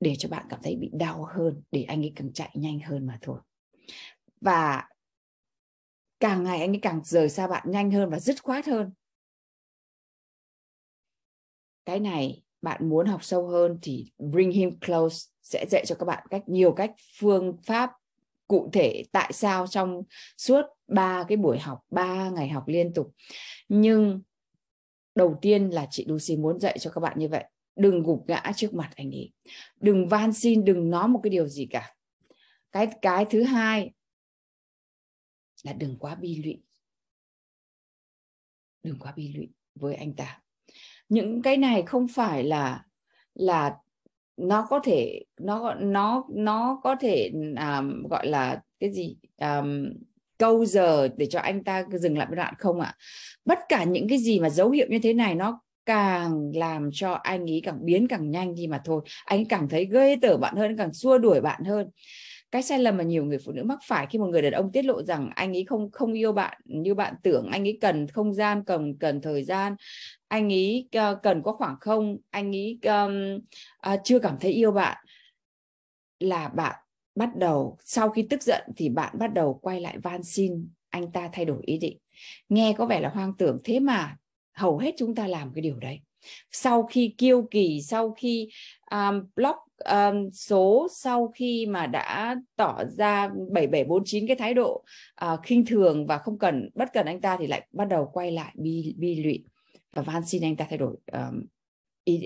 để 0.04 0.16
cho 0.16 0.30
bạn 0.30 0.46
cảm 0.50 0.60
thấy 0.64 0.76
bị 0.76 0.90
đau 0.94 1.28
hơn, 1.36 1.62
để 1.72 1.84
anh 1.84 2.02
ấy 2.02 2.14
càng 2.16 2.34
chạy 2.34 2.50
nhanh 2.54 2.80
hơn 2.80 3.06
mà 3.08 3.18
thôi. 3.22 3.40
Và 4.42 4.88
càng 6.20 6.44
ngày 6.44 6.60
anh 6.60 6.70
ấy 6.70 6.80
càng 6.82 7.02
rời 7.04 7.30
xa 7.30 7.48
bạn 7.48 7.72
nhanh 7.72 7.92
hơn 7.92 8.10
và 8.10 8.20
dứt 8.20 8.44
khoát 8.44 8.66
hơn. 8.66 8.92
Cái 11.86 12.00
này 12.00 12.44
bạn 12.62 12.90
muốn 12.90 13.06
học 13.06 13.24
sâu 13.24 13.48
hơn 13.48 13.80
thì 13.82 14.12
bring 14.18 14.52
him 14.52 14.80
close 14.80 15.30
sẽ 15.42 15.66
dạy 15.70 15.86
cho 15.86 15.96
các 15.96 16.06
bạn 16.06 16.28
cách, 16.30 16.44
nhiều 16.50 16.72
cách, 16.72 16.92
phương 17.20 17.58
pháp 17.64 17.92
cụ 18.48 18.70
thể 18.74 19.04
tại 19.12 19.34
sao 19.34 19.68
trong 19.68 20.04
suốt 20.38 20.62
ba 20.88 21.26
cái 21.28 21.38
buổi 21.38 21.60
học, 21.60 21.80
ba 21.90 22.30
ngày 22.30 22.50
học 22.50 22.64
liên 22.68 22.94
tục. 22.94 23.12
Nhưng 23.70 24.22
đầu 25.16 25.38
tiên 25.42 25.70
là 25.70 25.88
chị 25.92 26.06
Lucy 26.08 26.38
muốn 26.38 26.60
dạy 26.60 26.80
cho 26.80 26.92
các 26.92 27.02
bạn 27.02 27.20
như 27.20 27.28
vậy 27.28 27.44
đừng 27.76 28.04
gục 28.04 28.24
ngã 28.28 28.52
trước 28.56 28.74
mặt 28.74 28.90
anh 28.96 29.12
ấy. 29.12 29.32
Đừng 29.80 30.08
van 30.08 30.34
xin 30.34 30.66
đừng 30.66 30.90
nói 30.90 31.08
một 31.08 31.20
cái 31.24 31.30
điều 31.30 31.48
gì 31.48 31.66
cả. 31.66 31.96
Cái 32.72 32.88
cái 33.02 33.26
thứ 33.30 33.44
hai 33.44 33.92
là 35.64 35.74
đừng 35.74 35.98
quá 36.00 36.16
bi 36.16 36.42
lụy. 36.44 36.62
Đừng 38.84 39.00
quá 39.00 39.14
bi 39.16 39.34
lụy 39.34 39.50
với 39.76 39.96
anh 39.96 40.14
ta. 40.14 40.42
Những 41.10 41.42
cái 41.42 41.58
này 41.58 41.84
không 41.86 42.08
phải 42.08 42.44
là 42.44 42.86
là 43.34 43.76
nó 44.38 44.68
có 44.70 44.80
thể 44.84 45.24
nó 45.38 45.74
nó 45.74 46.26
nó 46.30 46.80
có 46.84 46.96
thể 46.96 47.32
um, 47.34 48.08
gọi 48.10 48.28
là 48.28 48.62
cái 48.80 48.94
gì 48.94 49.18
um, 49.38 49.94
câu 50.38 50.66
giờ 50.66 51.08
để 51.18 51.26
cho 51.26 51.40
anh 51.40 51.64
ta 51.64 51.86
dừng 51.92 52.18
lại 52.18 52.28
một 52.28 52.36
đoạn 52.36 52.54
không 52.58 52.80
ạ? 52.80 52.96
À? 52.98 52.98
bất 53.46 53.60
cả 53.70 53.84
những 53.84 54.08
cái 54.10 54.18
gì 54.18 54.40
mà 54.40 54.50
dấu 54.50 54.70
hiệu 54.70 54.88
như 54.90 55.00
thế 55.04 55.14
này 55.14 55.36
nó 55.36 55.62
càng 55.86 56.52
làm 56.56 56.90
cho 56.94 57.12
anh 57.12 57.50
ấy 57.50 57.62
càng 57.64 57.86
biến 57.86 58.08
càng 58.08 58.32
nhanh 58.32 58.56
đi 58.56 58.68
mà 58.68 58.82
thôi. 58.86 59.02
Anh 59.26 59.40
ấy 59.40 59.46
càng 59.50 59.70
thấy 59.70 59.88
ghê 59.92 60.16
tởm 60.22 60.40
bạn 60.42 60.56
hơn 60.56 60.78
càng 60.78 60.94
xua 60.94 61.18
đuổi 61.18 61.42
bạn 61.42 61.64
hơn. 61.64 61.90
Cái 62.52 62.64
sai 62.64 62.80
lầm 62.80 62.98
mà 62.98 63.04
nhiều 63.04 63.26
người 63.26 63.38
phụ 63.46 63.52
nữ 63.52 63.64
mắc 63.64 63.80
phải 63.88 64.08
khi 64.10 64.20
một 64.20 64.28
người 64.28 64.42
đàn 64.42 64.54
ông 64.54 64.72
tiết 64.72 64.86
lộ 64.86 65.04
rằng 65.04 65.30
anh 65.36 65.54
ấy 65.54 65.66
không 65.66 65.92
không 65.92 66.14
yêu 66.14 66.32
bạn 66.32 66.62
như 66.66 66.96
bạn 66.96 67.14
tưởng 67.24 67.48
anh 67.52 67.68
ấy 67.68 67.78
cần 67.82 68.08
không 68.08 68.34
gian 68.34 68.64
cần 68.64 68.98
cần 69.00 69.22
thời 69.22 69.44
gian. 69.44 69.76
Anh 70.28 70.54
ấy 70.54 70.86
uh, 70.88 70.92
ờ, 70.92 71.20
cần 71.24 71.44
có 71.44 71.52
khoảng 71.54 71.76
không 71.80 72.18
anh 72.32 72.56
ấy 72.56 72.80
um, 72.84 73.40
uh, 73.94 74.00
chưa 74.04 74.20
cảm 74.20 74.38
thấy 74.40 74.52
yêu 74.52 74.72
bạn 74.72 74.98
là 76.20 76.50
bạn 76.50 76.76
bắt 77.16 77.36
đầu 77.36 77.78
sau 77.86 78.10
khi 78.10 78.28
tức 78.30 78.44
giận 78.44 78.64
thì 78.76 78.90
bạn 78.90 79.16
bắt 79.20 79.34
đầu 79.34 79.60
quay 79.62 79.82
lại 79.82 79.98
van 80.04 80.24
xin 80.24 80.70
anh 80.90 81.12
ta 81.12 81.30
thay 81.34 81.46
đổi 81.46 81.62
ý 81.62 81.78
định. 81.78 81.98
Nghe 82.50 82.74
có 82.78 82.86
vẻ 82.86 83.00
là 83.00 83.10
hoang 83.10 83.34
tưởng 83.38 83.60
thế 83.64 83.80
mà 83.80 84.18
hầu 84.54 84.78
hết 84.78 84.94
chúng 84.98 85.16
ta 85.16 85.28
làm 85.28 85.52
cái 85.54 85.62
điều 85.62 85.76
đấy. 85.80 86.00
Sau 86.52 86.84
khi 86.84 87.16
kiêu 87.18 87.48
kỳ 87.52 87.82
sau 87.82 88.12
khi 88.12 88.50
um, 88.92 89.22
block 89.36 89.58
um, 89.78 90.30
số 90.32 90.88
sau 90.92 91.32
khi 91.36 91.66
mà 91.66 91.88
đã 91.88 92.36
tỏ 92.56 92.84
ra 92.98 93.28
7749 93.28 94.28
cái 94.28 94.36
thái 94.36 94.54
độ 94.54 94.84
uh, 95.26 95.40
khinh 95.44 95.66
thường 95.66 96.06
và 96.08 96.18
không 96.18 96.38
cần 96.40 96.70
bất 96.76 96.94
cần 96.94 97.06
anh 97.06 97.22
ta 97.22 97.38
thì 97.40 97.48
lại 97.48 97.68
bắt 97.72 97.86
đầu 97.86 98.10
quay 98.14 98.32
lại 98.32 98.54
bi 98.56 98.96
bi 98.98 99.16
lụy. 99.16 99.44
Và 99.94 100.02
van 100.02 100.26
xin 100.26 100.44
anh 100.44 100.56
ta 100.56 100.66
thay 100.70 100.78
đổi 100.78 100.96
um, 101.12 101.46
ý 102.04 102.26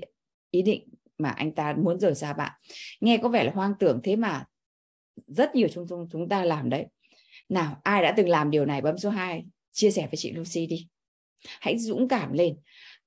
ý 0.51 0.61
định 0.61 0.89
mà 1.17 1.29
anh 1.29 1.51
ta 1.51 1.73
muốn 1.73 1.99
rời 1.99 2.15
xa 2.15 2.33
bạn. 2.33 2.51
Nghe 3.01 3.17
có 3.17 3.29
vẻ 3.29 3.43
là 3.43 3.51
hoang 3.51 3.73
tưởng 3.79 3.99
thế 4.03 4.15
mà 4.15 4.45
rất 5.27 5.55
nhiều 5.55 5.67
chúng 5.73 5.85
chúng 5.89 6.07
chúng 6.11 6.29
ta 6.29 6.45
làm 6.45 6.69
đấy. 6.69 6.85
Nào 7.49 7.77
ai 7.83 8.03
đã 8.03 8.13
từng 8.17 8.29
làm 8.29 8.51
điều 8.51 8.65
này? 8.65 8.81
Bấm 8.81 8.97
số 8.97 9.09
2 9.09 9.45
chia 9.71 9.91
sẻ 9.91 10.01
với 10.01 10.17
chị 10.17 10.31
Lucy 10.31 10.67
đi 10.67 10.87
hãy 11.59 11.77
dũng 11.77 12.07
cảm 12.07 12.33
lên. 12.33 12.57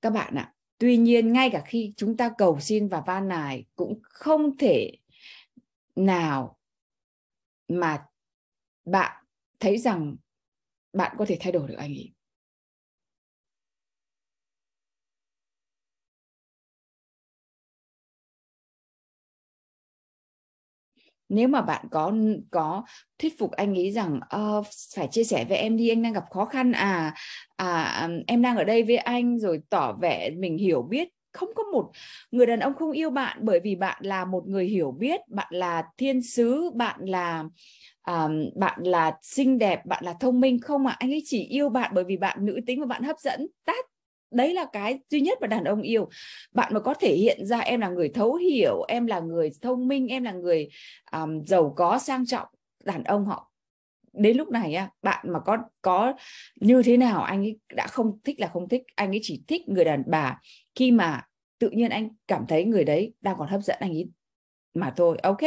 Các 0.01 0.09
bạn 0.09 0.35
ạ, 0.35 0.53
tuy 0.77 0.97
nhiên 0.97 1.33
ngay 1.33 1.49
cả 1.49 1.63
khi 1.65 1.93
chúng 1.97 2.17
ta 2.17 2.31
cầu 2.37 2.59
xin 2.59 2.87
và 2.87 3.01
van 3.05 3.27
nài 3.27 3.65
cũng 3.75 3.99
không 4.03 4.57
thể 4.57 4.91
nào 5.95 6.57
mà 7.67 8.05
bạn 8.85 9.23
thấy 9.59 9.77
rằng 9.77 10.15
bạn 10.93 11.15
có 11.19 11.25
thể 11.25 11.37
thay 11.39 11.51
đổi 11.51 11.67
được 11.67 11.75
anh 11.77 11.91
ấy. 11.91 12.11
Nếu 21.31 21.47
mà 21.47 21.61
bạn 21.61 21.85
có 21.91 22.13
có 22.51 22.83
thuyết 23.19 23.39
phục 23.39 23.51
anh 23.51 23.75
ấy 23.75 23.91
rằng 23.91 24.19
uh, 24.35 24.65
phải 24.95 25.07
chia 25.11 25.23
sẻ 25.23 25.45
với 25.49 25.57
em 25.57 25.77
đi 25.77 25.89
anh 25.89 26.03
đang 26.03 26.13
gặp 26.13 26.23
khó 26.29 26.45
khăn 26.45 26.71
à 26.71 27.13
à 27.55 28.09
em 28.27 28.41
đang 28.41 28.57
ở 28.57 28.63
đây 28.63 28.83
với 28.83 28.97
anh 28.97 29.39
rồi 29.39 29.61
tỏ 29.69 29.93
vẻ 30.01 30.29
mình 30.29 30.57
hiểu 30.57 30.81
biết 30.81 31.09
không 31.33 31.49
có 31.55 31.63
một 31.63 31.91
người 32.31 32.45
đàn 32.45 32.59
ông 32.59 32.73
không 32.75 32.91
yêu 32.91 33.09
bạn 33.09 33.37
bởi 33.41 33.59
vì 33.59 33.75
bạn 33.75 33.97
là 34.01 34.25
một 34.25 34.47
người 34.47 34.65
hiểu 34.65 34.91
biết 34.91 35.21
bạn 35.27 35.47
là 35.49 35.83
thiên 35.97 36.21
sứ 36.21 36.69
bạn 36.75 36.99
là 37.05 37.43
um, 38.07 38.49
bạn 38.55 38.83
là 38.83 39.17
xinh 39.21 39.57
đẹp 39.57 39.85
bạn 39.85 40.03
là 40.05 40.13
thông 40.19 40.39
minh 40.39 40.59
không 40.59 40.87
ạ 40.87 40.91
à? 40.91 40.97
anh 40.99 41.11
ấy 41.11 41.21
chỉ 41.25 41.43
yêu 41.43 41.69
bạn 41.69 41.91
bởi 41.95 42.03
vì 42.03 42.17
bạn 42.17 42.45
nữ 42.45 42.59
tính 42.65 42.79
và 42.79 42.85
bạn 42.85 43.03
hấp 43.03 43.19
dẫn 43.19 43.47
tát 43.65 43.85
đấy 44.31 44.53
là 44.53 44.65
cái 44.73 44.99
duy 45.09 45.21
nhất 45.21 45.37
mà 45.41 45.47
đàn 45.47 45.63
ông 45.63 45.81
yêu. 45.81 46.09
Bạn 46.51 46.73
mà 46.73 46.79
có 46.79 46.93
thể 46.93 47.15
hiện 47.15 47.45
ra 47.45 47.59
em 47.59 47.79
là 47.79 47.89
người 47.89 48.09
thấu 48.09 48.35
hiểu 48.35 48.83
em 48.87 49.05
là 49.05 49.19
người 49.19 49.51
thông 49.61 49.87
minh 49.87 50.07
em 50.07 50.23
là 50.23 50.31
người 50.31 50.69
um, 51.11 51.43
giàu 51.45 51.73
có 51.77 51.99
sang 51.99 52.25
trọng 52.25 52.47
đàn 52.83 53.03
ông 53.03 53.25
họ 53.25 53.51
đến 54.13 54.37
lúc 54.37 54.49
này 54.49 54.75
á 54.75 54.89
bạn 55.01 55.25
mà 55.33 55.39
có 55.39 55.57
có 55.81 56.13
như 56.55 56.83
thế 56.83 56.97
nào 56.97 57.21
anh 57.21 57.41
ấy 57.41 57.59
đã 57.75 57.87
không 57.87 58.19
thích 58.23 58.39
là 58.39 58.47
không 58.47 58.69
thích 58.69 58.81
anh 58.95 59.09
ấy 59.09 59.19
chỉ 59.23 59.43
thích 59.47 59.69
người 59.69 59.85
đàn 59.85 60.03
bà. 60.07 60.39
Khi 60.75 60.91
mà 60.91 61.21
tự 61.59 61.69
nhiên 61.69 61.89
anh 61.89 62.09
cảm 62.27 62.45
thấy 62.47 62.65
người 62.65 62.83
đấy 62.83 63.13
đang 63.21 63.35
còn 63.37 63.47
hấp 63.47 63.61
dẫn 63.61 63.77
anh 63.79 63.91
ấy 63.91 64.09
mà 64.73 64.93
thôi 64.97 65.17
ok 65.23 65.39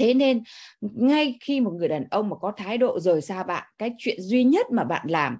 thế 0.00 0.14
nên, 0.14 0.42
ngay 0.80 1.38
khi 1.40 1.60
một 1.60 1.70
người 1.70 1.88
đàn 1.88 2.04
ông 2.10 2.28
mà 2.28 2.36
có 2.36 2.52
thái 2.56 2.78
độ 2.78 3.00
rời 3.00 3.20
xa 3.20 3.42
bạn, 3.42 3.66
cái 3.78 3.90
chuyện 3.98 4.20
duy 4.20 4.44
nhất 4.44 4.66
mà 4.72 4.84
bạn 4.84 5.06
làm, 5.10 5.38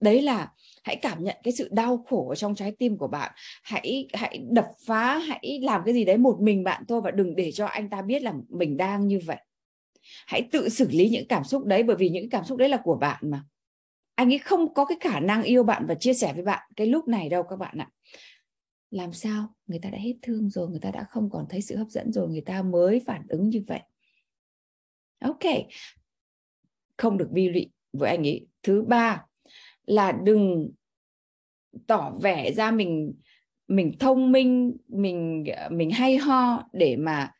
đấy 0.00 0.22
là 0.22 0.48
hãy 0.84 0.96
cảm 0.96 1.24
nhận 1.24 1.36
cái 1.42 1.52
sự 1.52 1.68
đau 1.72 2.04
khổ 2.08 2.28
ở 2.28 2.34
trong 2.34 2.54
trái 2.54 2.72
tim 2.78 2.98
của 2.98 3.08
bạn. 3.08 3.32
Hãy 3.62 4.08
hãy 4.12 4.44
đập 4.50 4.66
phá, 4.86 5.18
hãy 5.18 5.60
làm 5.62 5.82
cái 5.84 5.94
gì 5.94 6.04
đấy 6.04 6.16
một 6.16 6.38
mình 6.40 6.64
bạn 6.64 6.82
thôi 6.88 7.00
và 7.00 7.10
đừng 7.10 7.36
để 7.36 7.52
cho 7.52 7.66
anh 7.66 7.90
ta 7.90 8.02
biết 8.02 8.22
là 8.22 8.34
mình 8.48 8.76
đang 8.76 9.08
như 9.08 9.20
vậy. 9.26 9.38
Hãy 10.26 10.48
tự 10.52 10.68
xử 10.68 10.88
lý 10.90 11.08
những 11.08 11.28
cảm 11.28 11.44
xúc 11.44 11.64
đấy, 11.64 11.82
bởi 11.82 11.96
vì 11.96 12.08
những 12.08 12.30
cảm 12.30 12.44
xúc 12.44 12.58
đấy 12.58 12.68
là 12.68 12.76
của 12.76 12.96
bạn 12.96 13.30
mà. 13.30 13.44
Anh 14.14 14.32
ấy 14.32 14.38
không 14.38 14.74
có 14.74 14.84
cái 14.84 14.98
khả 15.00 15.20
năng 15.20 15.42
yêu 15.42 15.62
bạn 15.62 15.86
và 15.86 15.94
chia 15.94 16.14
sẻ 16.14 16.32
với 16.32 16.44
bạn 16.44 16.62
cái 16.76 16.86
lúc 16.86 17.08
này 17.08 17.28
đâu 17.28 17.42
các 17.42 17.56
bạn 17.56 17.78
ạ. 17.78 17.88
Làm 18.90 19.12
sao? 19.12 19.54
Người 19.66 19.78
ta 19.82 19.90
đã 19.90 19.98
hết 19.98 20.14
thương 20.22 20.50
rồi, 20.50 20.68
người 20.68 20.80
ta 20.80 20.90
đã 20.90 21.04
không 21.10 21.30
còn 21.30 21.46
thấy 21.48 21.62
sự 21.62 21.76
hấp 21.76 21.88
dẫn 21.88 22.12
rồi, 22.12 22.28
người 22.28 22.40
ta 22.40 22.62
mới 22.62 23.02
phản 23.06 23.22
ứng 23.28 23.48
như 23.48 23.62
vậy 23.66 23.80
ok. 25.22 25.52
Không 26.96 27.18
được 27.18 27.28
bi 27.30 27.48
lụy 27.48 27.70
với 27.92 28.10
anh 28.10 28.26
ấy. 28.26 28.46
Thứ 28.62 28.82
ba 28.82 29.24
là 29.86 30.12
đừng 30.12 30.70
tỏ 31.86 32.12
vẻ 32.20 32.52
ra 32.52 32.70
mình 32.70 33.12
mình 33.68 33.92
thông 34.00 34.32
minh 34.32 34.76
mình 34.88 35.44
mình 35.70 35.90
hay 35.90 36.16
ho 36.16 36.62
để 36.72 36.96
mà 36.96 37.32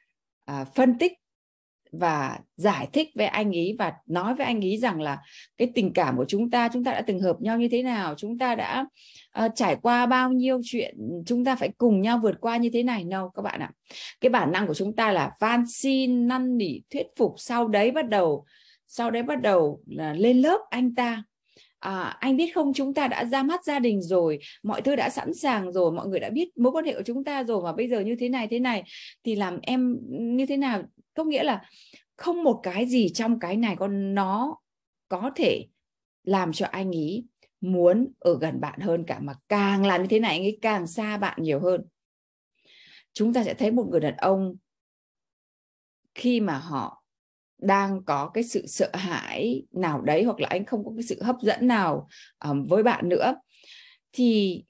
à, 0.45 0.65
phân 0.65 0.99
tích 0.99 1.13
và 1.93 2.39
giải 2.57 2.89
thích 2.93 3.09
với 3.15 3.27
anh 3.27 3.57
ấy 3.57 3.77
và 3.79 3.93
nói 4.07 4.35
với 4.35 4.47
anh 4.47 4.65
ấy 4.65 4.77
rằng 4.77 5.01
là 5.01 5.19
cái 5.59 5.71
tình 5.75 5.93
cảm 5.93 6.17
của 6.17 6.25
chúng 6.29 6.51
ta 6.51 6.69
chúng 6.73 6.85
ta 6.85 6.93
đã 6.93 7.01
từng 7.01 7.21
hợp 7.21 7.37
nhau 7.41 7.59
như 7.59 7.69
thế 7.69 7.83
nào 7.83 8.15
chúng 8.17 8.39
ta 8.39 8.55
đã 8.55 8.87
uh, 9.45 9.53
trải 9.55 9.77
qua 9.83 10.07
bao 10.07 10.33
nhiêu 10.33 10.61
chuyện 10.65 10.97
chúng 11.27 11.45
ta 11.45 11.57
phải 11.57 11.71
cùng 11.79 12.01
nhau 12.01 12.21
vượt 12.23 12.41
qua 12.41 12.57
như 12.57 12.71
thế 12.73 12.83
này. 12.83 13.05
Đâu 13.05 13.31
các 13.35 13.43
bạn 13.43 13.61
ạ. 13.61 13.71
Cái 14.21 14.31
bản 14.31 14.53
năng 14.53 14.67
của 14.67 14.75
chúng 14.75 14.97
ta 14.97 15.13
là 15.13 15.31
van 15.41 15.65
xin 15.69 16.29
năn 16.29 16.57
nỉ 16.57 16.81
thuyết 16.91 17.07
phục 17.17 17.35
sau 17.37 17.69
đấy 17.69 17.91
bắt 17.91 18.09
đầu 18.09 18.45
sau 18.87 19.11
đấy 19.11 19.23
bắt 19.23 19.43
đầu 19.43 19.81
là 19.87 20.13
lên 20.13 20.39
lớp 20.39 20.61
anh 20.71 20.95
ta. 20.95 21.23
À, 21.79 22.17
anh 22.21 22.37
biết 22.37 22.55
không 22.55 22.73
chúng 22.75 22.95
ta 22.95 23.09
đã 23.09 23.25
ra 23.25 23.43
mắt 23.43 23.65
gia 23.65 23.79
đình 23.79 24.03
rồi 24.03 24.39
mọi 24.63 24.83
thứ 24.83 24.97
đã 24.97 25.11
sẵn 25.11 25.35
sàng 25.35 25.73
rồi 25.73 25.93
mọi 25.93 26.07
người 26.09 26.21
đã 26.21 26.31
biết 26.31 26.57
mối 26.57 26.73
quan 26.73 26.85
hệ 26.85 26.95
của 26.95 27.03
chúng 27.05 27.25
ta 27.25 27.45
rồi 27.45 27.63
mà 27.63 27.73
bây 27.73 27.89
giờ 27.89 28.01
như 28.01 28.17
thế 28.21 28.29
này 28.29 28.47
thế 28.51 28.59
này 28.59 28.83
thì 29.25 29.35
làm 29.35 29.59
em 29.63 29.99
như 30.11 30.47
thế 30.47 30.57
nào? 30.57 30.83
Có 31.15 31.25
nghĩa 31.25 31.43
là 31.43 31.63
không 32.17 32.45
một 32.45 32.61
cái 32.63 32.87
gì 32.87 33.09
trong 33.15 33.39
cái 33.39 33.57
này 33.57 33.77
con 33.79 34.15
nó 34.15 34.57
có 35.09 35.31
thể 35.35 35.67
làm 36.25 36.53
cho 36.53 36.67
anh 36.67 36.91
ý 36.91 37.25
muốn 37.61 38.13
ở 38.19 38.39
gần 38.39 38.61
bạn 38.61 38.81
hơn 38.81 39.05
cả 39.07 39.19
mà 39.21 39.35
càng 39.49 39.87
làm 39.87 40.03
như 40.03 40.09
thế 40.11 40.21
này 40.21 40.31
anh 40.31 40.43
ấy 40.43 40.59
càng 40.63 40.87
xa 40.87 41.17
bạn 41.17 41.43
nhiều 41.43 41.61
hơn. 41.61 41.85
Chúng 43.13 43.33
ta 43.33 43.45
sẽ 43.45 43.55
thấy 43.55 43.71
một 43.71 43.87
người 43.91 44.01
đàn 44.01 44.17
ông 44.17 44.57
khi 46.15 46.41
mà 46.41 46.59
họ 46.59 47.05
đang 47.59 48.05
có 48.05 48.31
cái 48.35 48.45
sự 48.45 48.67
sợ 48.67 48.91
hãi 48.95 49.63
nào 49.71 50.01
đấy 50.01 50.25
hoặc 50.25 50.41
là 50.41 50.49
anh 50.51 50.65
không 50.65 50.85
có 50.85 50.93
cái 50.97 51.03
sự 51.03 51.23
hấp 51.23 51.37
dẫn 51.43 51.67
nào 51.67 52.09
um, 52.45 52.67
với 52.67 52.83
bạn 52.83 53.09
nữa 53.09 53.35
thì 54.13 54.63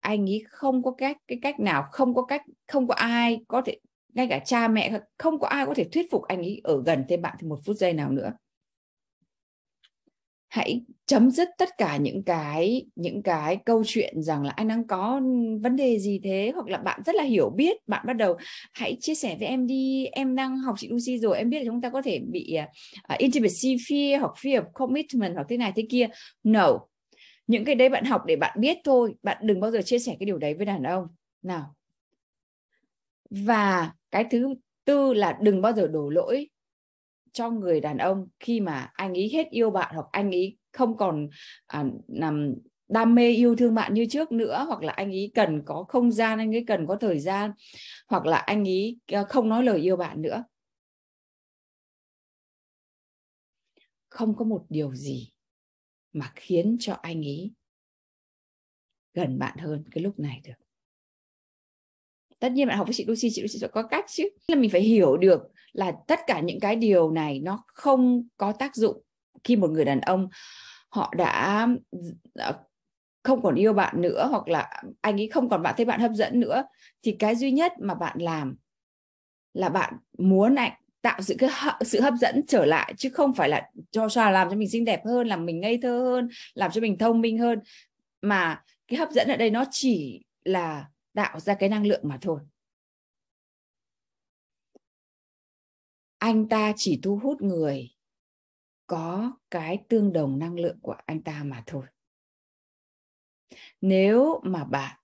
anh 0.00 0.30
ấy 0.30 0.44
không 0.48 0.82
có 0.82 0.94
cách 0.98 1.16
cái 1.26 1.38
cách 1.42 1.60
nào 1.60 1.84
không 1.92 2.14
có 2.14 2.22
cách 2.24 2.42
không 2.66 2.88
có 2.88 2.94
ai 2.94 3.40
có 3.48 3.62
thể 3.66 3.78
ngay 4.16 4.26
cả 4.26 4.38
cha 4.38 4.68
mẹ 4.68 5.00
không 5.18 5.38
có 5.38 5.48
ai 5.48 5.66
có 5.66 5.74
thể 5.74 5.84
thuyết 5.84 6.10
phục 6.10 6.22
anh 6.22 6.38
ấy 6.38 6.60
ở 6.64 6.82
gần 6.86 7.04
thêm 7.08 7.22
bạn 7.22 7.36
thêm 7.40 7.48
một 7.48 7.58
phút 7.64 7.76
giây 7.76 7.92
nào 7.92 8.10
nữa. 8.10 8.32
Hãy 10.48 10.84
chấm 11.06 11.30
dứt 11.30 11.48
tất 11.58 11.68
cả 11.78 11.96
những 11.96 12.22
cái 12.22 12.86
những 12.94 13.22
cái 13.22 13.56
câu 13.64 13.82
chuyện 13.86 14.22
rằng 14.22 14.44
là 14.44 14.50
anh 14.50 14.68
đang 14.68 14.86
có 14.86 15.20
vấn 15.62 15.76
đề 15.76 15.98
gì 15.98 16.20
thế 16.24 16.52
hoặc 16.54 16.68
là 16.68 16.78
bạn 16.78 17.00
rất 17.06 17.14
là 17.14 17.22
hiểu 17.22 17.50
biết 17.50 17.76
bạn 17.88 18.06
bắt 18.06 18.12
đầu 18.12 18.36
hãy 18.72 18.96
chia 19.00 19.14
sẻ 19.14 19.36
với 19.38 19.48
em 19.48 19.66
đi 19.66 20.06
em 20.06 20.34
đang 20.36 20.58
học 20.58 20.74
chị 20.78 20.88
Lucy 20.88 21.18
rồi 21.18 21.38
em 21.38 21.50
biết 21.50 21.58
là 21.58 21.64
chúng 21.66 21.80
ta 21.80 21.90
có 21.90 22.02
thể 22.02 22.18
bị 22.18 22.56
uh, 23.12 23.18
intimacy 23.18 23.76
fear 23.76 24.20
hoặc 24.20 24.32
fear 24.36 24.62
of 24.62 24.70
commitment 24.74 25.34
hoặc 25.34 25.46
thế 25.48 25.56
này 25.56 25.72
thế 25.76 25.86
kia. 25.90 26.08
No. 26.44 26.78
Những 27.46 27.64
cái 27.64 27.74
đấy 27.74 27.88
bạn 27.88 28.04
học 28.04 28.22
để 28.26 28.36
bạn 28.36 28.60
biết 28.60 28.76
thôi 28.84 29.14
bạn 29.22 29.36
đừng 29.42 29.60
bao 29.60 29.70
giờ 29.70 29.82
chia 29.82 29.98
sẻ 29.98 30.16
cái 30.20 30.26
điều 30.26 30.38
đấy 30.38 30.54
với 30.54 30.66
đàn 30.66 30.82
ông. 30.82 31.06
Nào. 31.42 31.74
Và 33.30 33.92
cái 34.16 34.26
thứ 34.30 34.54
tư 34.84 35.12
là 35.14 35.38
đừng 35.42 35.62
bao 35.62 35.72
giờ 35.72 35.86
đổ 35.86 36.08
lỗi 36.08 36.48
cho 37.32 37.50
người 37.50 37.80
đàn 37.80 37.98
ông 37.98 38.28
khi 38.40 38.60
mà 38.60 38.90
anh 38.94 39.14
ấy 39.14 39.30
hết 39.32 39.50
yêu 39.50 39.70
bạn 39.70 39.94
hoặc 39.94 40.06
anh 40.12 40.30
ấy 40.30 40.56
không 40.72 40.96
còn 40.96 41.28
à, 41.66 41.84
làm 42.08 42.54
đam 42.88 43.14
mê 43.14 43.30
yêu 43.30 43.56
thương 43.56 43.74
bạn 43.74 43.94
như 43.94 44.06
trước 44.10 44.32
nữa 44.32 44.64
hoặc 44.68 44.82
là 44.82 44.92
anh 44.92 45.10
ấy 45.10 45.32
cần 45.34 45.62
có 45.66 45.84
không 45.88 46.12
gian 46.12 46.38
anh 46.38 46.54
ấy 46.54 46.64
cần 46.66 46.86
có 46.86 46.96
thời 46.96 47.18
gian 47.18 47.50
hoặc 48.08 48.26
là 48.26 48.36
anh 48.36 48.68
ấy 48.68 48.98
à, 49.06 49.24
không 49.28 49.48
nói 49.48 49.64
lời 49.64 49.78
yêu 49.78 49.96
bạn 49.96 50.22
nữa. 50.22 50.44
Không 54.08 54.36
có 54.36 54.44
một 54.44 54.66
điều 54.68 54.94
gì 54.94 55.32
mà 56.12 56.32
khiến 56.34 56.76
cho 56.80 56.98
anh 57.02 57.22
ấy 57.22 57.52
gần 59.14 59.38
bạn 59.38 59.58
hơn 59.58 59.84
cái 59.90 60.04
lúc 60.04 60.18
này 60.18 60.40
được 60.44 60.65
tất 62.38 62.52
nhiên 62.52 62.68
bạn 62.68 62.78
học 62.78 62.86
với 62.86 62.94
chị 62.94 63.04
Lucy 63.08 63.28
chị 63.32 63.42
Lucy 63.42 63.58
sẽ 63.58 63.68
có 63.68 63.82
cách 63.82 64.04
chứ. 64.08 64.28
Là 64.48 64.56
mình 64.56 64.70
phải 64.70 64.80
hiểu 64.80 65.16
được 65.16 65.42
là 65.72 65.92
tất 66.06 66.20
cả 66.26 66.40
những 66.40 66.60
cái 66.60 66.76
điều 66.76 67.10
này 67.10 67.40
nó 67.40 67.64
không 67.66 68.26
có 68.36 68.52
tác 68.52 68.76
dụng 68.76 69.02
khi 69.44 69.56
một 69.56 69.70
người 69.70 69.84
đàn 69.84 70.00
ông 70.00 70.28
họ 70.88 71.12
đã 71.16 71.66
ờ, 72.34 72.52
không 73.22 73.42
còn 73.42 73.54
yêu 73.54 73.72
bạn 73.72 74.00
nữa 74.00 74.28
hoặc 74.30 74.48
là 74.48 74.82
anh 75.00 75.20
ấy 75.20 75.28
không 75.28 75.48
còn 75.48 75.62
bạn, 75.62 75.74
thấy 75.76 75.86
bạn 75.86 76.00
hấp 76.00 76.12
dẫn 76.12 76.40
nữa. 76.40 76.64
Thì 77.02 77.16
cái 77.18 77.36
duy 77.36 77.50
nhất 77.50 77.72
mà 77.80 77.94
bạn 77.94 78.16
làm 78.20 78.56
là 79.54 79.68
bạn 79.68 79.94
muốn 80.18 80.54
anh 80.54 80.72
tạo 81.02 81.22
sự 81.22 81.34
cái 81.38 81.50
sự 81.80 82.00
hấp 82.00 82.14
dẫn 82.14 82.46
trở 82.46 82.64
lại 82.64 82.94
chứ 82.96 83.10
không 83.10 83.34
phải 83.34 83.48
là 83.48 83.70
cho 83.90 84.08
cho 84.08 84.30
làm 84.30 84.50
cho 84.50 84.56
mình 84.56 84.68
xinh 84.68 84.84
đẹp 84.84 85.00
hơn, 85.04 85.26
làm 85.26 85.46
mình 85.46 85.60
ngây 85.60 85.78
thơ 85.82 85.98
hơn, 85.98 86.28
làm 86.54 86.70
cho 86.70 86.80
mình 86.80 86.98
thông 86.98 87.20
minh 87.20 87.38
hơn. 87.38 87.58
Mà 88.22 88.62
cái 88.88 88.98
hấp 88.98 89.10
dẫn 89.10 89.28
ở 89.28 89.36
đây 89.36 89.50
nó 89.50 89.64
chỉ 89.70 90.20
là 90.44 90.84
tạo 91.16 91.40
ra 91.40 91.54
cái 91.54 91.68
năng 91.68 91.86
lượng 91.86 92.00
mà 92.02 92.18
thôi. 92.20 92.40
Anh 96.18 96.48
ta 96.48 96.72
chỉ 96.76 97.00
thu 97.02 97.16
hút 97.22 97.42
người 97.42 97.90
có 98.86 99.32
cái 99.50 99.84
tương 99.88 100.12
đồng 100.12 100.38
năng 100.38 100.54
lượng 100.54 100.78
của 100.82 100.96
anh 101.06 101.22
ta 101.22 101.42
mà 101.44 101.62
thôi. 101.66 101.84
Nếu 103.80 104.40
mà 104.44 104.64
bạn 104.64 104.96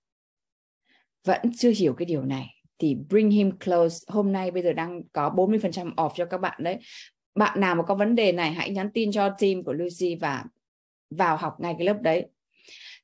vẫn 1.23 1.41
chưa 1.57 1.71
hiểu 1.77 1.93
cái 1.97 2.05
điều 2.05 2.23
này, 2.25 2.47
thì 2.77 2.95
bring 3.09 3.29
him 3.29 3.57
close. 3.59 4.05
Hôm 4.07 4.31
nay 4.31 4.51
bây 4.51 4.63
giờ 4.63 4.73
đang 4.73 5.03
có 5.13 5.29
40% 5.29 5.95
off 5.95 6.11
cho 6.15 6.25
các 6.25 6.37
bạn 6.37 6.63
đấy. 6.63 6.79
Bạn 7.35 7.59
nào 7.59 7.75
mà 7.75 7.83
có 7.83 7.95
vấn 7.95 8.15
đề 8.15 8.31
này, 8.31 8.51
hãy 8.51 8.69
nhắn 8.69 8.89
tin 8.93 9.11
cho 9.11 9.29
team 9.29 9.63
của 9.63 9.73
Lucy 9.73 10.15
và 10.15 10.45
vào 11.09 11.37
học 11.37 11.55
ngay 11.59 11.75
cái 11.77 11.87
lớp 11.87 11.97
đấy 12.01 12.29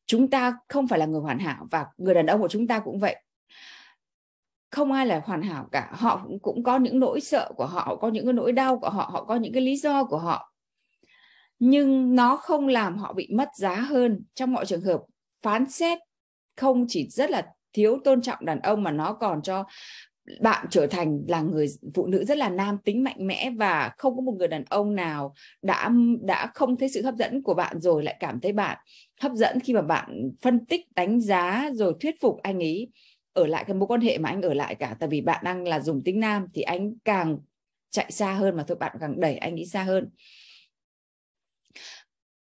chúng 0.09 0.29
ta 0.29 0.57
không 0.67 0.87
phải 0.87 0.99
là 0.99 1.05
người 1.05 1.21
hoàn 1.21 1.39
hảo 1.39 1.67
và 1.71 1.85
người 1.97 2.13
đàn 2.13 2.25
ông 2.25 2.41
của 2.41 2.47
chúng 2.47 2.67
ta 2.67 2.79
cũng 2.79 2.99
vậy. 2.99 3.15
Không 4.71 4.91
ai 4.91 5.05
là 5.05 5.21
hoàn 5.25 5.41
hảo 5.41 5.69
cả. 5.71 5.89
Họ 5.93 6.21
cũng, 6.23 6.39
cũng 6.39 6.63
có 6.63 6.77
những 6.77 6.99
nỗi 6.99 7.21
sợ 7.21 7.51
của 7.55 7.65
họ 7.65 7.95
có 7.95 8.07
những 8.07 8.25
cái 8.25 8.33
nỗi 8.33 8.51
đau 8.51 8.79
của 8.79 8.89
họ 8.89 9.09
họ 9.13 9.25
có 9.25 9.35
những 9.35 9.53
cái 9.53 9.61
lý 9.61 9.75
do 9.77 10.03
của 10.03 10.17
họ. 10.17 10.53
Nhưng 11.59 12.15
nó 12.15 12.37
không 12.37 12.67
làm 12.67 12.97
họ 12.97 13.13
bị 13.13 13.27
mất 13.33 13.49
giá 13.55 13.75
hơn. 13.75 14.23
Trong 14.33 14.53
mọi 14.53 14.65
trường 14.65 14.81
hợp 14.81 15.01
phán 15.41 15.69
xét 15.69 15.99
không 16.57 16.85
chỉ 16.87 17.09
rất 17.09 17.29
là 17.29 17.47
thiếu 17.73 17.97
tôn 18.03 18.21
trọng 18.21 18.45
đàn 18.45 18.59
ông 18.59 18.83
mà 18.83 18.91
nó 18.91 19.13
còn 19.13 19.41
cho 19.41 19.63
bạn 20.41 20.65
trở 20.69 20.87
thành 20.87 21.21
là 21.27 21.41
người 21.41 21.67
phụ 21.93 22.07
nữ 22.07 22.25
rất 22.25 22.37
là 22.37 22.49
nam 22.49 22.77
tính 22.77 23.03
mạnh 23.03 23.27
mẽ 23.27 23.49
và 23.57 23.91
không 23.97 24.15
có 24.15 24.21
một 24.21 24.35
người 24.37 24.47
đàn 24.47 24.63
ông 24.69 24.95
nào 24.95 25.33
đã 25.61 25.91
đã 26.21 26.51
không 26.53 26.77
thấy 26.77 26.89
sự 26.89 27.03
hấp 27.03 27.15
dẫn 27.15 27.43
của 27.43 27.53
bạn 27.53 27.81
rồi 27.81 28.03
lại 28.03 28.15
cảm 28.19 28.39
thấy 28.39 28.51
bạn 28.51 28.77
hấp 29.21 29.31
dẫn 29.31 29.59
khi 29.59 29.73
mà 29.73 29.81
bạn 29.81 30.31
phân 30.41 30.65
tích 30.65 30.85
đánh 30.95 31.21
giá 31.21 31.69
rồi 31.73 31.93
thuyết 31.99 32.15
phục 32.21 32.41
anh 32.43 32.59
ấy 32.59 32.91
ở 33.33 33.47
lại 33.47 33.63
cái 33.67 33.75
mối 33.75 33.87
quan 33.87 34.01
hệ 34.01 34.17
mà 34.17 34.29
anh 34.29 34.41
ở 34.41 34.53
lại 34.53 34.75
cả. 34.75 34.95
Tại 34.99 35.09
vì 35.09 35.21
bạn 35.21 35.41
đang 35.43 35.67
là 35.67 35.79
dùng 35.79 36.03
tính 36.03 36.19
nam 36.19 36.47
thì 36.53 36.61
anh 36.61 36.93
càng 37.05 37.37
chạy 37.89 38.11
xa 38.11 38.33
hơn 38.33 38.57
mà 38.57 38.63
thôi 38.67 38.77
bạn 38.79 38.97
càng 38.99 39.19
đẩy 39.19 39.37
anh 39.37 39.55
ấy 39.55 39.65
xa 39.65 39.83
hơn. 39.83 40.09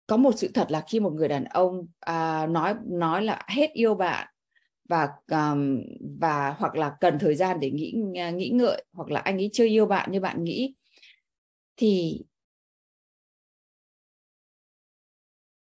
Có 0.08 0.18
một 0.18 0.32
sự 0.38 0.52
thật 0.54 0.72
là 0.72 0.84
khi 0.90 1.00
một 1.00 1.14
người 1.14 1.28
đàn 1.28 1.44
ông 1.44 1.88
à, 2.00 2.48
nói 2.48 2.76
nói 2.86 3.24
là 3.24 3.46
hết 3.48 3.72
yêu 3.74 3.96
bạn 3.96 4.28
và 4.90 5.10
um, 5.28 5.82
và 6.20 6.56
hoặc 6.60 6.76
là 6.76 6.96
cần 7.02 7.20
thời 7.20 7.36
gian 7.36 7.60
để 7.60 7.72
nghĩ 7.72 7.96
à, 8.16 8.30
nghĩ 8.30 8.50
ngợi 8.50 8.86
hoặc 8.94 9.12
là 9.12 9.20
anh 9.20 9.38
ấy 9.38 9.50
chưa 9.54 9.66
yêu 9.66 9.86
bạn 9.86 10.12
như 10.12 10.20
bạn 10.20 10.44
nghĩ 10.44 10.76
thì 11.78 12.22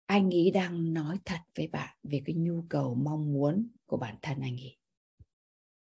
anh 0.06 0.34
ấy 0.34 0.50
đang 0.50 0.94
nói 0.94 1.18
thật 1.24 1.38
với 1.56 1.68
bạn 1.68 1.96
về 2.02 2.22
cái 2.24 2.34
nhu 2.34 2.64
cầu 2.68 2.94
mong 2.94 3.32
muốn 3.32 3.68
của 3.86 3.96
bản 3.96 4.14
thân 4.22 4.40
anh 4.40 4.56
ấy. 4.56 4.76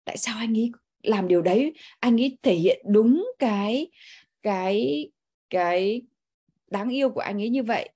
Tại 0.05 0.17
sao 0.17 0.37
anh 0.37 0.57
ấy 0.57 0.71
làm 1.03 1.27
điều 1.27 1.41
đấy? 1.41 1.73
Anh 1.99 2.21
ấy 2.21 2.37
thể 2.43 2.55
hiện 2.55 2.85
đúng 2.89 3.31
cái 3.39 3.91
cái 4.41 5.07
cái 5.49 6.01
đáng 6.67 6.89
yêu 6.89 7.09
của 7.09 7.21
anh 7.21 7.41
ấy 7.41 7.49
như 7.49 7.63
vậy 7.63 7.89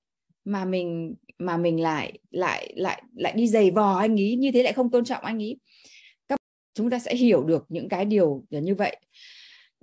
mà 0.44 0.64
mình 0.64 1.14
mà 1.38 1.56
mình 1.56 1.80
lại 1.82 2.18
lại 2.30 2.72
lại 2.76 3.02
lại 3.14 3.32
đi 3.36 3.48
giày 3.48 3.70
vò 3.70 3.98
anh 3.98 4.20
ấy 4.20 4.36
như 4.36 4.52
thế 4.52 4.62
lại 4.62 4.72
không 4.72 4.90
tôn 4.90 5.04
trọng 5.04 5.24
anh 5.24 5.42
ấy 5.42 5.56
các 6.28 6.38
chúng 6.74 6.90
ta 6.90 6.98
sẽ 6.98 7.16
hiểu 7.16 7.44
được 7.44 7.64
những 7.68 7.88
cái 7.88 8.04
điều 8.04 8.44
như 8.50 8.74
vậy. 8.74 8.96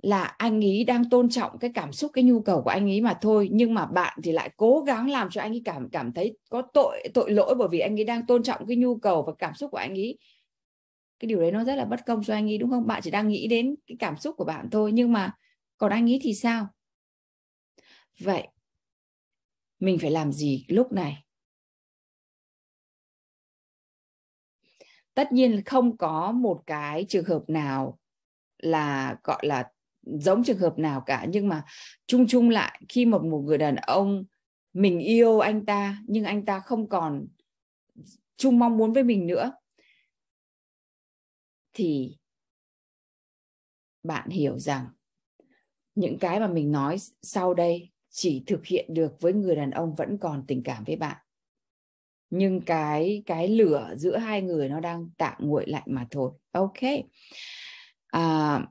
Là 0.02 0.22
anh 0.24 0.64
ấy 0.64 0.84
đang 0.84 1.10
tôn 1.10 1.28
trọng 1.28 1.58
cái 1.58 1.70
cảm 1.74 1.92
xúc, 1.92 2.10
cái 2.14 2.24
nhu 2.24 2.40
cầu 2.40 2.62
của 2.62 2.70
anh 2.70 2.90
ấy 2.90 3.00
mà 3.00 3.18
thôi, 3.20 3.48
nhưng 3.52 3.74
mà 3.74 3.86
bạn 3.86 4.18
thì 4.22 4.32
lại 4.32 4.50
cố 4.56 4.80
gắng 4.86 5.10
làm 5.10 5.28
cho 5.30 5.40
anh 5.40 5.52
ấy 5.52 5.62
cảm 5.64 5.88
cảm 5.90 6.12
thấy 6.12 6.36
có 6.50 6.62
tội 6.74 7.02
tội 7.14 7.30
lỗi 7.30 7.54
bởi 7.58 7.68
vì 7.70 7.78
anh 7.78 7.98
ấy 7.98 8.04
đang 8.04 8.26
tôn 8.26 8.42
trọng 8.42 8.66
cái 8.66 8.76
nhu 8.76 8.96
cầu 8.96 9.22
và 9.22 9.32
cảm 9.38 9.54
xúc 9.54 9.70
của 9.70 9.76
anh 9.76 9.94
ấy 9.94 10.18
cái 11.20 11.26
điều 11.28 11.40
đấy 11.40 11.52
nó 11.52 11.64
rất 11.64 11.74
là 11.76 11.84
bất 11.84 12.06
công 12.06 12.24
cho 12.24 12.34
anh 12.34 12.50
ấy 12.50 12.58
đúng 12.58 12.70
không? 12.70 12.86
Bạn 12.86 13.02
chỉ 13.04 13.10
đang 13.10 13.28
nghĩ 13.28 13.46
đến 13.46 13.74
cái 13.86 13.96
cảm 13.98 14.16
xúc 14.16 14.34
của 14.38 14.44
bạn 14.44 14.70
thôi, 14.70 14.92
nhưng 14.92 15.12
mà 15.12 15.32
còn 15.78 15.92
anh 15.92 16.10
ấy 16.10 16.18
thì 16.22 16.34
sao? 16.34 16.66
Vậy 18.18 18.48
mình 19.80 19.98
phải 19.98 20.10
làm 20.10 20.32
gì 20.32 20.64
lúc 20.68 20.92
này? 20.92 21.23
Tất 25.14 25.32
nhiên 25.32 25.62
không 25.64 25.96
có 25.96 26.32
một 26.32 26.62
cái 26.66 27.04
trường 27.08 27.24
hợp 27.24 27.42
nào 27.48 27.98
là, 28.58 29.16
gọi 29.24 29.46
là, 29.46 29.70
giống 30.02 30.44
trường 30.44 30.58
hợp 30.58 30.78
nào 30.78 31.02
cả. 31.06 31.26
Nhưng 31.28 31.48
mà 31.48 31.64
chung 32.06 32.26
chung 32.28 32.50
lại, 32.50 32.80
khi 32.88 33.06
một 33.06 33.24
một 33.24 33.38
người 33.38 33.58
đàn 33.58 33.76
ông 33.76 34.24
mình 34.72 34.98
yêu 34.98 35.40
anh 35.40 35.66
ta, 35.66 36.02
nhưng 36.06 36.24
anh 36.24 36.44
ta 36.44 36.60
không 36.60 36.88
còn 36.88 37.26
chung 38.36 38.58
mong 38.58 38.76
muốn 38.76 38.92
với 38.92 39.04
mình 39.04 39.26
nữa, 39.26 39.52
thì 41.72 42.16
bạn 44.02 44.30
hiểu 44.30 44.58
rằng 44.58 44.86
những 45.94 46.18
cái 46.18 46.40
mà 46.40 46.46
mình 46.46 46.72
nói 46.72 46.96
sau 47.22 47.54
đây 47.54 47.90
chỉ 48.10 48.42
thực 48.46 48.66
hiện 48.66 48.94
được 48.94 49.20
với 49.20 49.32
người 49.32 49.56
đàn 49.56 49.70
ông 49.70 49.94
vẫn 49.94 50.18
còn 50.18 50.44
tình 50.46 50.62
cảm 50.62 50.84
với 50.84 50.96
bạn 50.96 51.23
nhưng 52.38 52.60
cái 52.60 53.22
cái 53.26 53.48
lửa 53.48 53.94
giữa 53.96 54.16
hai 54.16 54.42
người 54.42 54.68
nó 54.68 54.80
đang 54.80 55.10
tạm 55.18 55.34
nguội 55.38 55.64
lạnh 55.66 55.84
mà 55.86 56.06
thôi. 56.10 56.30
Ok. 56.52 56.80
À, 58.12 58.66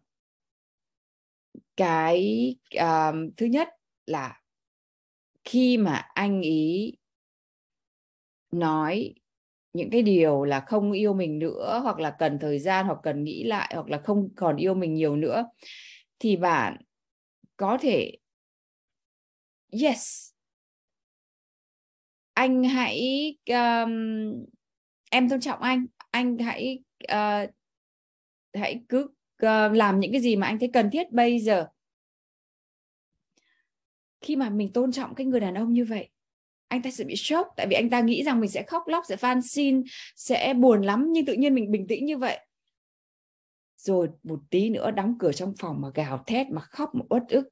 cái 1.78 2.56
à, 2.78 3.12
thứ 3.38 3.46
nhất 3.46 3.68
là 4.06 4.42
khi 5.44 5.78
mà 5.78 5.96
anh 6.14 6.42
ý 6.42 6.94
nói 8.52 9.14
những 9.74 9.90
cái 9.92 10.02
điều 10.02 10.44
là 10.44 10.60
không 10.60 10.92
yêu 10.92 11.14
mình 11.14 11.40
nữa 11.40 11.80
hoặc 11.84 12.00
là 12.00 12.12
cần 12.20 12.40
thời 12.40 12.60
gian 12.60 12.86
hoặc 12.86 13.00
cần 13.04 13.24
nghĩ 13.24 13.44
lại 13.44 13.72
hoặc 13.76 13.90
là 13.90 13.98
không 14.00 14.30
còn 14.36 14.58
yêu 14.58 14.74
mình 14.74 14.94
nhiều 14.94 15.16
nữa 15.16 15.46
thì 16.20 16.36
bạn 16.38 16.78
có 17.58 17.78
thể 17.82 18.18
yes 19.72 20.33
anh 22.34 22.64
hãy 22.64 23.36
um, 23.46 24.46
em 25.12 25.30
tôn 25.30 25.40
trọng 25.40 25.62
anh. 25.62 25.86
Anh 26.12 26.38
hãy 26.38 26.80
uh, 27.04 27.50
hãy 28.54 28.84
cứ 28.90 29.04
uh, 29.46 29.74
làm 29.74 30.00
những 30.00 30.12
cái 30.12 30.22
gì 30.22 30.36
mà 30.36 30.48
anh 30.48 30.60
thấy 30.60 30.70
cần 30.74 30.90
thiết 30.92 31.12
bây 31.12 31.40
giờ. 31.40 31.68
Khi 34.22 34.36
mà 34.36 34.50
mình 34.50 34.74
tôn 34.74 34.92
trọng 34.92 35.16
cái 35.16 35.26
người 35.26 35.40
đàn 35.40 35.54
ông 35.54 35.74
như 35.74 35.86
vậy 35.86 36.10
anh 36.74 36.82
ta 36.82 36.92
sẽ 36.92 37.04
bị 37.04 37.16
sốc 37.16 37.48
tại 37.58 37.68
vì 37.70 37.76
anh 37.76 37.90
ta 37.90 38.02
nghĩ 38.02 38.24
rằng 38.24 38.40
mình 38.40 38.50
sẽ 38.50 38.64
khóc 38.64 38.84
lóc 38.88 39.04
sẽ 39.08 39.16
van 39.16 39.42
xin 39.42 39.84
sẽ 40.16 40.54
buồn 40.54 40.82
lắm 40.82 41.08
nhưng 41.12 41.26
tự 41.26 41.34
nhiên 41.34 41.56
mình 41.56 41.72
bình 41.72 41.88
tĩnh 41.88 42.06
như 42.06 42.18
vậy. 42.18 42.40
Rồi 43.78 44.10
một 44.24 44.40
tí 44.50 44.70
nữa 44.70 44.92
đóng 44.92 45.16
cửa 45.20 45.32
trong 45.32 45.54
phòng 45.60 45.82
mà 45.82 45.88
gào 45.94 46.24
thét 46.28 46.48
mà 46.48 46.62
khóc 46.62 46.96
mà 46.96 47.02
uất 47.10 47.24
ức. 47.30 47.50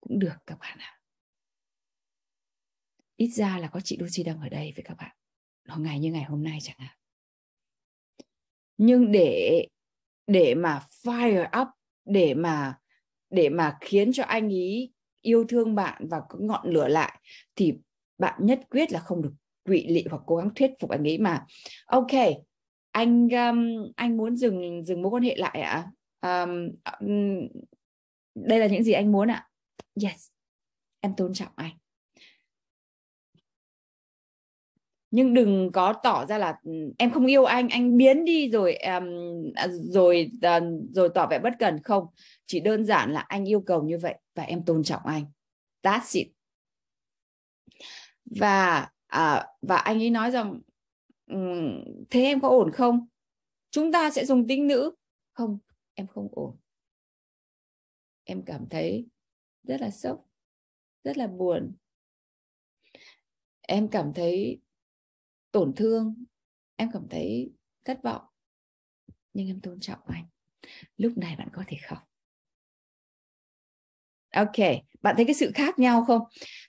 Cũng 0.00 0.18
được 0.18 0.34
các 0.46 0.58
bạn 0.58 0.78
ạ 0.78 0.98
ít 3.16 3.28
ra 3.28 3.58
là 3.58 3.68
có 3.68 3.80
chị 3.80 3.96
Lucy 4.00 4.22
đang 4.22 4.40
ở 4.40 4.48
đây 4.48 4.72
với 4.76 4.84
các 4.84 4.94
bạn 4.98 5.16
nó 5.64 5.76
ngày 5.76 5.98
như 5.98 6.12
ngày 6.12 6.24
hôm 6.24 6.42
nay 6.42 6.58
chẳng 6.62 6.76
hạn 6.78 6.96
nhưng 8.76 9.12
để 9.12 9.66
để 10.26 10.54
mà 10.54 10.82
fire 11.04 11.62
up 11.62 11.68
để 12.04 12.34
mà 12.34 12.78
để 13.30 13.48
mà 13.48 13.76
khiến 13.80 14.12
cho 14.12 14.24
anh 14.24 14.48
ý 14.48 14.92
yêu 15.20 15.44
thương 15.48 15.74
bạn 15.74 16.08
và 16.08 16.20
có 16.28 16.38
ngọn 16.40 16.70
lửa 16.70 16.88
lại 16.88 17.20
thì 17.56 17.74
bạn 18.18 18.46
nhất 18.46 18.60
quyết 18.70 18.92
là 18.92 19.00
không 19.00 19.22
được 19.22 19.32
quỵ 19.64 19.86
lị 19.86 20.04
hoặc 20.10 20.22
cố 20.26 20.36
gắng 20.36 20.50
thuyết 20.54 20.70
phục 20.80 20.90
anh 20.90 21.08
ấy 21.08 21.18
mà 21.18 21.46
ok 21.86 22.10
anh 22.90 23.28
um, 23.28 23.92
anh 23.96 24.16
muốn 24.16 24.36
dừng 24.36 24.84
dừng 24.84 25.02
mối 25.02 25.10
quan 25.10 25.22
hệ 25.22 25.36
lại 25.36 25.60
ạ 25.60 25.92
à? 26.20 26.42
um, 26.42 26.70
um, 27.00 27.48
đây 28.34 28.58
là 28.58 28.66
những 28.66 28.82
gì 28.82 28.92
anh 28.92 29.12
muốn 29.12 29.30
ạ 29.30 29.34
à? 29.34 29.48
yes 30.02 30.30
em 31.00 31.16
tôn 31.16 31.34
trọng 31.34 31.52
anh 31.56 31.72
nhưng 35.12 35.34
đừng 35.34 35.72
có 35.72 35.92
tỏ 36.02 36.26
ra 36.26 36.38
là 36.38 36.58
ừ, 36.64 36.72
em 36.98 37.10
không 37.10 37.26
yêu 37.26 37.44
anh 37.44 37.68
anh 37.68 37.96
biến 37.96 38.24
đi 38.24 38.50
rồi 38.50 38.76
um, 38.76 39.04
rồi 39.70 40.30
uh, 40.36 40.62
rồi 40.94 41.08
tỏ 41.14 41.26
vẻ 41.30 41.38
bất 41.38 41.52
cần. 41.58 41.82
Không 41.82 42.06
chỉ 42.46 42.60
đơn 42.60 42.84
giản 42.84 43.12
là 43.12 43.20
anh 43.20 43.48
yêu 43.48 43.60
cầu 43.60 43.82
như 43.82 43.98
vậy 43.98 44.18
và 44.34 44.42
em 44.42 44.64
tôn 44.64 44.82
trọng 44.82 45.02
anh. 45.04 45.24
That's 45.82 46.18
it. 46.18 46.28
Và 48.24 48.90
à, 49.06 49.46
và 49.62 49.76
anh 49.76 50.02
ấy 50.02 50.10
nói 50.10 50.30
rằng 50.30 50.60
um, 51.26 51.84
thế 52.10 52.22
em 52.22 52.40
có 52.40 52.48
ổn 52.48 52.70
không? 52.72 53.06
Chúng 53.70 53.92
ta 53.92 54.10
sẽ 54.10 54.24
dùng 54.24 54.46
tính 54.48 54.66
nữ. 54.66 54.94
Không 55.32 55.58
em 55.94 56.06
không 56.06 56.28
ổn. 56.32 56.56
Em 58.24 58.42
cảm 58.46 58.68
thấy 58.70 59.06
rất 59.62 59.80
là 59.80 59.90
sốc 59.90 60.24
rất 61.04 61.18
là 61.18 61.26
buồn. 61.26 61.72
Em 63.60 63.88
cảm 63.88 64.12
thấy 64.14 64.60
tổn 65.52 65.72
thương, 65.76 66.24
em 66.76 66.88
cảm 66.92 67.08
thấy 67.10 67.52
thất 67.84 68.02
vọng, 68.02 68.22
nhưng 69.32 69.46
em 69.46 69.60
tôn 69.60 69.80
trọng 69.80 69.98
anh. 70.06 70.24
Lúc 70.96 71.12
này 71.16 71.36
bạn 71.38 71.48
có 71.52 71.64
thể 71.66 71.76
khóc. 71.88 71.98
Ok, 74.34 74.82
bạn 75.02 75.16
thấy 75.16 75.24
cái 75.24 75.34
sự 75.34 75.50
khác 75.54 75.78
nhau 75.78 76.04
không? 76.04 76.22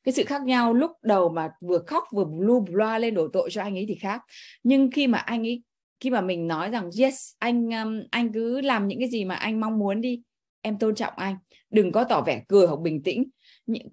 Cái 0.04 0.14
sự 0.14 0.24
khác 0.26 0.42
nhau 0.42 0.74
lúc 0.74 0.92
đầu 1.02 1.30
mà 1.30 1.50
vừa 1.62 1.80
khóc 1.88 2.04
vừa 2.12 2.26
blue 2.26 2.60
blah 2.72 3.02
lên 3.02 3.14
đổ 3.14 3.28
tội 3.34 3.50
cho 3.52 3.62
anh 3.62 3.78
ấy 3.78 3.86
thì 3.88 3.96
khác. 3.96 4.22
Nhưng 4.64 4.92
khi 4.92 5.08
mà 5.08 5.18
anh 5.18 5.44
ấy, 5.44 5.64
khi 6.00 6.10
mà 6.10 6.22
mình 6.22 6.48
nói 6.48 6.70
rằng, 6.70 6.90
yes, 7.00 7.32
anh 7.40 7.70
um, 7.70 8.02
anh 8.12 8.34
cứ 8.34 8.62
làm 8.62 8.88
những 8.88 9.00
cái 9.00 9.10
gì 9.10 9.26
mà 9.26 9.36
anh 9.36 9.60
mong 9.60 9.80
muốn 9.80 10.02
đi, 10.02 10.22
em 10.62 10.78
tôn 10.78 10.96
trọng 10.96 11.14
anh. 11.16 11.36
Đừng 11.70 11.92
có 11.92 12.04
tỏ 12.04 12.22
vẻ 12.22 12.44
cười 12.48 12.68
hoặc 12.68 12.80
bình 12.80 13.04
tĩnh. 13.04 13.24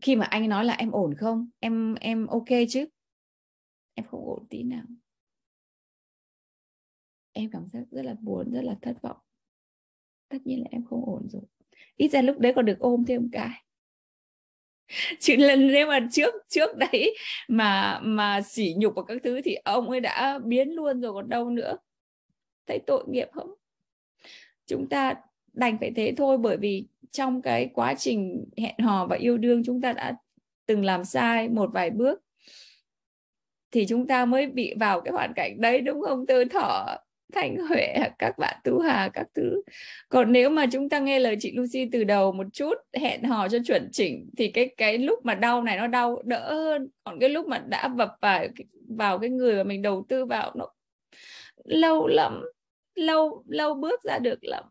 Khi 0.00 0.16
mà 0.16 0.24
anh 0.26 0.48
nói 0.48 0.64
là, 0.64 0.74
em 0.74 0.90
ổn 0.90 1.14
không? 1.14 1.48
Em 1.60 1.94
em 1.94 2.26
ok 2.26 2.48
chứ? 2.68 2.86
Em 4.00 4.06
không 4.10 4.26
ổn 4.26 4.46
tí 4.50 4.62
nào. 4.62 4.84
Em 7.32 7.50
cảm 7.52 7.68
giác 7.72 7.84
rất 7.90 8.02
là 8.02 8.14
buồn, 8.20 8.52
rất 8.52 8.62
là 8.64 8.76
thất 8.82 9.02
vọng. 9.02 9.16
Tất 10.28 10.38
nhiên 10.44 10.60
là 10.60 10.66
em 10.70 10.84
không 10.84 11.04
ổn 11.04 11.28
rồi. 11.28 11.42
Ít 11.96 12.08
ra 12.08 12.22
lúc 12.22 12.38
đấy 12.38 12.52
còn 12.56 12.64
được 12.64 12.78
ôm 12.78 13.04
thêm 13.04 13.28
cái. 13.32 13.64
Chứ 15.20 15.36
lần 15.36 15.66
nếu 15.66 15.86
mà 15.86 16.08
trước 16.12 16.34
trước 16.48 16.76
đấy 16.76 17.16
mà 17.48 18.00
mà 18.02 18.40
sỉ 18.40 18.74
nhục 18.76 18.92
và 18.96 19.02
các 19.02 19.18
thứ 19.22 19.40
thì 19.44 19.54
ông 19.54 19.90
ấy 19.90 20.00
đã 20.00 20.38
biến 20.44 20.70
luôn 20.70 21.00
rồi 21.00 21.12
còn 21.12 21.28
đâu 21.28 21.50
nữa. 21.50 21.76
Thấy 22.66 22.78
tội 22.86 23.04
nghiệp 23.08 23.28
không? 23.32 23.54
Chúng 24.66 24.88
ta 24.88 25.14
đành 25.52 25.78
phải 25.80 25.92
thế 25.96 26.14
thôi 26.16 26.38
bởi 26.38 26.56
vì 26.56 26.88
trong 27.10 27.42
cái 27.42 27.70
quá 27.74 27.94
trình 27.94 28.44
hẹn 28.56 28.78
hò 28.78 29.06
và 29.06 29.16
yêu 29.16 29.38
đương 29.38 29.62
chúng 29.64 29.80
ta 29.80 29.92
đã 29.92 30.16
từng 30.66 30.84
làm 30.84 31.04
sai 31.04 31.48
một 31.48 31.70
vài 31.72 31.90
bước 31.90 32.22
thì 33.72 33.86
chúng 33.86 34.06
ta 34.06 34.24
mới 34.24 34.46
bị 34.46 34.74
vào 34.80 35.00
cái 35.00 35.12
hoàn 35.12 35.32
cảnh 35.36 35.60
đấy, 35.60 35.80
đúng 35.80 36.02
không? 36.02 36.26
Tư 36.26 36.44
thọ 36.44 36.96
thanh 37.32 37.56
huệ, 37.68 37.94
các 38.18 38.38
bạn 38.38 38.56
tu 38.64 38.80
hà, 38.80 39.10
các 39.12 39.26
thứ. 39.34 39.62
Còn 40.08 40.32
nếu 40.32 40.50
mà 40.50 40.66
chúng 40.72 40.88
ta 40.88 40.98
nghe 40.98 41.18
lời 41.18 41.36
chị 41.40 41.52
lucy 41.56 41.88
từ 41.92 42.04
đầu 42.04 42.32
một 42.32 42.46
chút, 42.52 42.74
hẹn 42.94 43.22
hò 43.22 43.48
cho 43.48 43.58
chuẩn 43.66 43.88
chỉnh, 43.92 44.30
thì 44.38 44.50
cái 44.50 44.74
cái 44.76 44.98
lúc 44.98 45.24
mà 45.24 45.34
đau 45.34 45.62
này 45.62 45.76
nó 45.76 45.86
đau 45.86 46.22
đỡ 46.24 46.54
hơn. 46.54 46.88
Còn 47.04 47.18
cái 47.20 47.28
lúc 47.28 47.46
mà 47.46 47.58
đã 47.58 47.88
vập 47.88 48.16
vào 48.20 48.46
vào 48.88 49.18
cái 49.18 49.30
người 49.30 49.56
mà 49.56 49.64
mình 49.64 49.82
đầu 49.82 50.06
tư 50.08 50.24
vào, 50.24 50.52
nó 50.56 50.68
lâu 51.64 52.06
lắm, 52.06 52.42
lâu 52.94 53.44
lâu 53.46 53.74
bước 53.74 54.02
ra 54.02 54.18
được 54.18 54.44
lắm. 54.44 54.64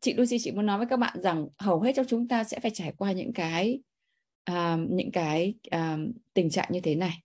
Chị 0.00 0.14
Lucy, 0.14 0.38
chị 0.38 0.52
muốn 0.52 0.66
nói 0.66 0.78
với 0.78 0.86
các 0.86 0.96
bạn 0.96 1.20
rằng 1.22 1.46
hầu 1.58 1.80
hết 1.80 1.92
trong 1.92 2.06
chúng 2.08 2.28
ta 2.28 2.44
sẽ 2.44 2.60
phải 2.60 2.70
trải 2.70 2.92
qua 2.96 3.12
những 3.12 3.32
cái 3.32 3.80
um, 4.50 4.86
những 4.90 5.12
cái 5.12 5.54
um, 5.70 6.12
tình 6.34 6.50
trạng 6.50 6.68
như 6.70 6.80
thế 6.80 6.94
này. 6.94 7.22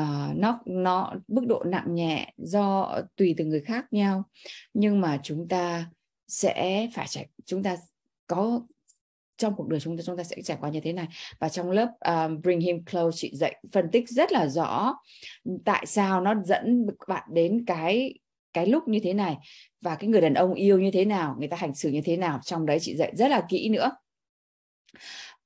Uh, 0.00 0.36
nó 0.36 0.60
nó 0.66 1.14
mức 1.28 1.46
độ 1.48 1.64
nặng 1.66 1.94
nhẹ 1.94 2.32
do 2.36 2.98
tùy 3.16 3.34
từng 3.36 3.48
người 3.48 3.60
khác 3.60 3.92
nhau 3.92 4.24
nhưng 4.74 5.00
mà 5.00 5.20
chúng 5.22 5.48
ta 5.48 5.90
sẽ 6.28 6.88
phải 6.94 7.06
trải 7.08 7.28
chúng 7.44 7.62
ta 7.62 7.76
có 8.26 8.60
trong 9.36 9.54
cuộc 9.56 9.68
đời 9.68 9.80
chúng 9.80 9.96
ta 9.96 10.02
chúng 10.06 10.16
ta 10.16 10.24
sẽ 10.24 10.42
trải 10.42 10.56
qua 10.60 10.70
như 10.70 10.80
thế 10.80 10.92
này. 10.92 11.08
Và 11.38 11.48
trong 11.48 11.70
lớp 11.70 11.88
um, 12.00 12.40
bring 12.42 12.60
him 12.60 12.84
close 12.84 13.16
chị 13.16 13.30
dạy 13.34 13.62
phân 13.72 13.90
tích 13.90 14.08
rất 14.08 14.32
là 14.32 14.46
rõ 14.46 14.94
tại 15.64 15.86
sao 15.86 16.20
nó 16.20 16.34
dẫn 16.44 16.86
bạn 17.08 17.28
đến 17.32 17.64
cái 17.66 18.18
cái 18.52 18.66
lúc 18.66 18.88
như 18.88 19.00
thế 19.02 19.14
này 19.14 19.36
và 19.80 19.94
cái 19.94 20.08
người 20.10 20.20
đàn 20.20 20.34
ông 20.34 20.54
yêu 20.54 20.78
như 20.78 20.90
thế 20.90 21.04
nào 21.04 21.36
người 21.38 21.48
ta 21.48 21.56
hành 21.56 21.74
xử 21.74 21.90
như 21.90 22.00
thế 22.04 22.16
nào. 22.16 22.40
Trong 22.44 22.66
đấy 22.66 22.78
chị 22.80 22.96
dạy 22.96 23.12
rất 23.16 23.28
là 23.28 23.46
kỹ 23.48 23.68
nữa 23.68 23.90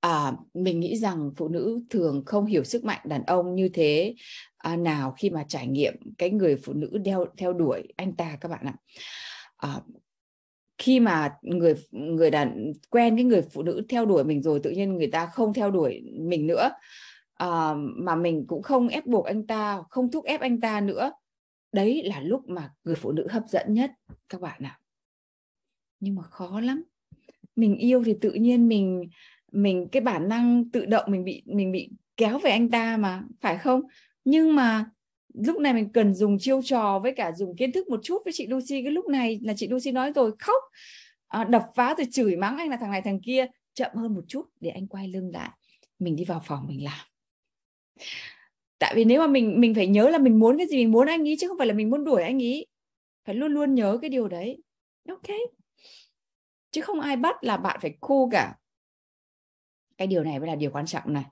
à, 0.01 0.33
mình 0.55 0.81
nghĩ 0.81 0.97
rằng 0.97 1.31
phụ 1.37 1.49
nữ 1.49 1.81
thường 1.91 2.23
không 2.27 2.47
hiểu 2.47 2.65
sức 2.65 2.85
mạnh 2.85 3.01
đàn 3.05 3.23
ông 3.23 3.55
như 3.55 3.69
thế 3.69 4.15
à, 4.57 4.77
nào 4.77 5.15
khi 5.19 5.31
mà 5.31 5.45
trải 5.49 5.67
nghiệm 5.67 5.95
cái 6.19 6.31
người 6.31 6.57
phụ 6.57 6.73
nữ 6.73 6.99
đeo 7.05 7.27
theo 7.37 7.53
đuổi 7.53 7.93
anh 7.97 8.17
ta 8.17 8.37
các 8.41 8.49
bạn 8.49 8.67
ạ. 8.67 8.75
À, 9.57 9.81
khi 10.79 11.01
mà 11.01 11.35
người 11.43 11.75
người 11.91 12.31
đàn 12.31 12.73
quen 12.91 13.17
cái 13.17 13.25
người 13.25 13.43
phụ 13.43 13.63
nữ 13.63 13.83
theo 13.89 14.07
đuổi 14.07 14.25
mình 14.25 14.43
rồi 14.43 14.61
tự 14.63 14.71
nhiên 14.71 14.97
người 14.97 15.11
ta 15.11 15.27
không 15.27 15.55
theo 15.55 15.71
đuổi 15.71 16.03
mình 16.21 16.47
nữa 16.47 16.71
à, 17.37 17.75
mà 17.77 18.17
mình 18.17 18.45
cũng 18.47 18.63
không 18.63 18.89
ép 18.89 19.07
buộc 19.07 19.25
anh 19.25 19.47
ta 19.47 19.83
không 19.91 20.11
thúc 20.11 20.25
ép 20.25 20.41
anh 20.41 20.61
ta 20.61 20.81
nữa. 20.81 21.13
Đấy 21.73 22.03
là 22.05 22.21
lúc 22.21 22.49
mà 22.49 22.73
người 22.85 22.95
phụ 22.95 23.13
nữ 23.13 23.27
hấp 23.31 23.43
dẫn 23.49 23.75
nhất 23.75 23.91
các 24.29 24.41
bạn 24.41 24.63
ạ. 24.63 24.81
Nhưng 26.01 26.15
mà 26.15 26.23
khó 26.23 26.61
lắm. 26.61 26.83
Mình 27.57 27.77
yêu 27.77 28.03
thì 28.05 28.15
tự 28.21 28.33
nhiên 28.33 28.69
mình 28.69 29.09
mình 29.57 29.89
cái 29.93 30.01
bản 30.01 30.29
năng 30.29 30.71
tự 30.71 30.87
động 30.87 31.05
mình 31.09 31.25
bị 31.25 31.43
mình 31.47 31.73
bị 31.73 31.91
kéo 32.17 32.39
về 32.39 32.51
anh 32.51 32.71
ta 32.71 32.97
mà 32.97 33.23
phải 33.41 33.59
không? 33.59 33.83
Nhưng 34.25 34.57
mà 34.57 34.91
lúc 35.35 35.59
này 35.59 35.73
mình 35.73 35.93
cần 35.93 36.15
dùng 36.15 36.39
chiêu 36.39 36.63
trò 36.63 36.99
với 36.99 37.13
cả 37.13 37.33
dùng 37.33 37.57
kiến 37.57 37.73
thức 37.73 37.89
một 37.89 38.01
chút 38.03 38.23
với 38.25 38.33
chị 38.33 38.47
Lucy. 38.47 38.83
Cái 38.83 38.93
lúc 38.93 39.09
này 39.09 39.41
là 39.43 39.55
chị 39.57 39.69
Lucy 39.69 39.93
nói 39.93 40.13
rồi 40.13 40.33
khóc. 40.39 40.63
À, 41.29 41.45
đập 41.45 41.67
phá 41.75 41.95
rồi 41.99 42.07
chửi 42.13 42.37
mắng 42.37 42.59
anh 42.59 42.69
là 42.69 42.77
thằng 42.77 42.91
này 42.91 43.03
thằng 43.03 43.21
kia. 43.21 43.47
Chậm 43.75 43.91
hơn 43.95 44.15
một 44.15 44.25
chút 44.29 44.47
để 44.61 44.71
anh 44.71 44.87
quay 44.87 45.09
lưng 45.09 45.31
lại. 45.33 45.51
Mình 45.99 46.17
đi 46.17 46.25
vào 46.25 46.43
phòng 46.45 46.67
mình 46.69 46.85
làm. 46.85 47.07
Tại 48.79 48.95
vì 48.97 49.05
nếu 49.05 49.21
mà 49.21 49.27
mình 49.27 49.61
mình 49.61 49.75
phải 49.75 49.87
nhớ 49.87 50.09
là 50.09 50.19
mình 50.19 50.39
muốn 50.39 50.59
cái 50.59 50.67
gì 50.67 50.77
mình 50.77 50.93
muốn 50.93 51.07
anh 51.07 51.25
ý 51.25 51.37
chứ 51.37 51.49
không 51.49 51.59
phải 51.59 51.67
là 51.67 51.75
mình 51.75 51.91
muốn 51.91 52.05
đuổi 52.05 52.23
anh 52.23 52.39
ý. 52.39 52.67
Phải 53.25 53.35
luôn 53.35 53.53
luôn 53.53 53.75
nhớ 53.75 53.99
cái 54.01 54.11
điều 54.11 54.29
đấy. 54.29 54.63
Ok. 55.09 55.27
Chứ 56.71 56.81
không 56.81 57.01
ai 57.01 57.17
bắt 57.17 57.45
là 57.45 57.57
bạn 57.57 57.79
phải 57.83 57.97
khu 58.01 58.31
cả 58.31 58.55
cái 59.97 60.09
điều 60.09 60.25
này 60.25 60.39
mới 60.39 60.49
là 60.49 60.55
điều 60.55 60.71
quan 60.71 60.87
trọng 60.87 61.13
này. 61.13 61.25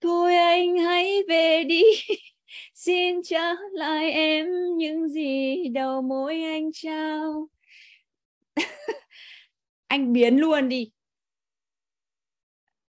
Thôi 0.00 0.36
anh 0.36 0.78
hãy 0.78 1.22
về 1.28 1.64
đi. 1.64 1.82
Xin 2.74 3.22
trả 3.24 3.52
lại 3.72 4.10
em 4.10 4.46
những 4.76 5.08
gì 5.08 5.56
đầu 5.68 6.02
mối 6.02 6.42
anh 6.42 6.70
trao. 6.72 7.48
Anh 9.86 10.12
biến 10.12 10.36
luôn 10.36 10.68
đi. 10.68 10.90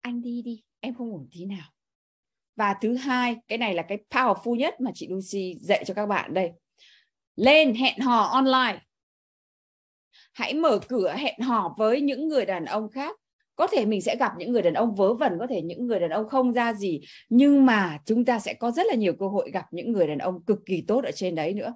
Anh 0.01 0.23
đi 0.23 0.43
đi, 0.43 0.63
em 0.81 0.95
không 0.95 1.13
ổn 1.13 1.29
tí 1.33 1.45
nào. 1.45 1.71
Và 2.57 2.75
thứ 2.81 2.97
hai, 2.97 3.37
cái 3.49 3.59
này 3.59 3.75
là 3.75 3.83
cái 3.89 3.99
powerful 4.11 4.55
nhất 4.55 4.81
mà 4.81 4.91
chị 4.95 5.09
Lucy 5.09 5.55
dạy 5.61 5.85
cho 5.87 5.95
các 5.95 6.07
bạn 6.07 6.35
đây. 6.35 6.53
Lên, 7.37 7.75
hẹn 7.75 8.01
hò 8.01 8.23
online. 8.23 8.81
Hãy 10.33 10.55
mở 10.55 10.81
cửa 10.89 11.15
hẹn 11.19 11.41
hò 11.41 11.75
với 11.79 12.01
những 12.01 12.29
người 12.29 12.47
đàn 12.47 12.65
ông 12.65 12.91
khác 12.91 13.20
có 13.61 13.67
thể 13.67 13.87
mình 13.87 14.01
sẽ 14.01 14.17
gặp 14.17 14.33
những 14.39 14.53
người 14.53 14.63
đàn 14.63 14.75
ông 14.75 14.95
vớ 14.95 15.15
vẩn, 15.15 15.33
có 15.41 15.47
thể 15.47 15.63
những 15.63 15.87
người 15.87 16.01
đàn 16.01 16.11
ông 16.11 16.29
không 16.29 16.53
ra 16.53 16.75
gì, 16.75 17.01
nhưng 17.29 17.67
mà 17.67 17.99
chúng 18.05 18.25
ta 18.25 18.39
sẽ 18.39 18.55
có 18.55 18.71
rất 18.71 18.87
là 18.87 18.95
nhiều 18.95 19.15
cơ 19.21 19.29
hội 19.29 19.51
gặp 19.51 19.65
những 19.71 19.93
người 19.93 20.07
đàn 20.07 20.19
ông 20.19 20.43
cực 20.45 20.59
kỳ 20.67 20.85
tốt 20.89 21.05
ở 21.05 21.11
trên 21.13 21.35
đấy 21.35 21.55
nữa 21.55 21.75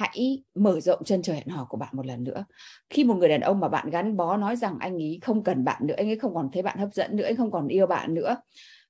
hãy 0.00 0.42
mở 0.54 0.80
rộng 0.80 1.04
chân 1.04 1.22
trời 1.22 1.36
hẹn 1.36 1.48
hò 1.48 1.64
của 1.64 1.76
bạn 1.76 1.88
một 1.92 2.06
lần 2.06 2.24
nữa 2.24 2.44
khi 2.90 3.04
một 3.04 3.14
người 3.14 3.28
đàn 3.28 3.40
ông 3.40 3.60
mà 3.60 3.68
bạn 3.68 3.90
gắn 3.90 4.16
bó 4.16 4.36
nói 4.36 4.56
rằng 4.56 4.76
anh 4.80 4.94
ấy 4.94 5.18
không 5.22 5.44
cần 5.44 5.64
bạn 5.64 5.86
nữa, 5.86 5.94
anh 5.96 6.08
ấy 6.08 6.18
không 6.18 6.34
còn 6.34 6.48
thấy 6.52 6.62
bạn 6.62 6.78
hấp 6.78 6.94
dẫn 6.94 7.16
nữa, 7.16 7.24
anh 7.24 7.36
không 7.36 7.50
còn 7.50 7.68
yêu 7.68 7.86
bạn 7.86 8.14
nữa, 8.14 8.36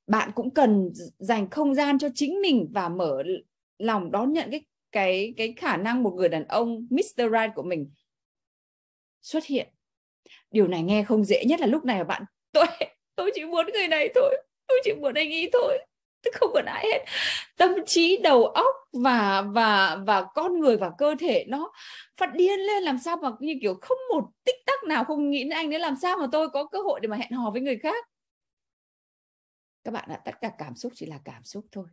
bạn 0.06 0.30
cũng 0.34 0.54
cần 0.54 0.90
dành 1.18 1.50
không 1.50 1.74
gian 1.74 1.98
cho 1.98 2.08
chính 2.14 2.40
mình 2.40 2.68
và 2.72 2.88
mở 2.88 3.22
lòng 3.78 4.10
đón 4.10 4.32
nhận 4.32 4.50
cái 4.50 4.64
cái 4.92 5.34
cái 5.36 5.54
khả 5.56 5.76
năng 5.76 6.02
một 6.02 6.14
người 6.14 6.28
đàn 6.28 6.44
ông 6.48 6.86
Mr. 6.90 7.22
Right 7.32 7.54
của 7.54 7.62
mình 7.62 7.90
xuất 9.22 9.44
hiện. 9.44 9.68
Điều 10.50 10.68
này 10.68 10.82
nghe 10.82 11.04
không 11.04 11.24
dễ, 11.24 11.44
nhất 11.44 11.60
là 11.60 11.66
lúc 11.66 11.84
này 11.84 12.04
bạn, 12.04 12.24
tôi 12.52 12.66
tôi 13.14 13.30
chỉ 13.34 13.44
muốn 13.44 13.66
người 13.72 13.88
này 13.88 14.08
thôi, 14.14 14.36
tôi 14.66 14.80
chỉ 14.84 14.92
muốn 14.92 15.14
anh 15.14 15.32
ấy 15.32 15.50
thôi, 15.52 15.78
tôi 16.22 16.32
không 16.32 16.50
còn 16.54 16.64
ai 16.64 16.86
hết. 16.92 17.04
Tâm 17.56 17.70
trí, 17.86 18.16
đầu 18.22 18.46
óc 18.46 18.74
và 18.92 19.42
và 19.42 19.96
và 20.06 20.24
con 20.34 20.60
người 20.60 20.76
và 20.76 20.90
cơ 20.98 21.14
thể 21.18 21.44
nó 21.48 21.72
phát 22.16 22.34
điên 22.34 22.60
lên, 22.60 22.82
làm 22.82 22.98
sao 22.98 23.16
mà 23.16 23.30
như 23.40 23.54
kiểu 23.62 23.78
không 23.80 23.98
một 24.14 24.24
tích 24.44 24.56
tắc 24.66 24.84
nào, 24.84 25.04
không 25.04 25.30
nghĩ 25.30 25.38
đến 25.38 25.50
anh 25.50 25.70
đấy 25.70 25.80
làm 25.80 25.94
sao 26.02 26.16
mà 26.16 26.26
tôi 26.32 26.48
có 26.48 26.66
cơ 26.66 26.78
hội 26.78 27.00
để 27.00 27.08
mà 27.08 27.16
hẹn 27.16 27.32
hò 27.32 27.50
với 27.50 27.60
người 27.60 27.78
khác? 27.78 28.06
Các 29.84 29.90
bạn 29.90 30.08
ạ, 30.08 30.20
tất 30.24 30.32
cả 30.40 30.52
cảm 30.58 30.74
xúc 30.74 30.92
chỉ 30.96 31.06
là 31.06 31.18
cảm 31.24 31.44
xúc 31.44 31.64
thôi. 31.72 31.86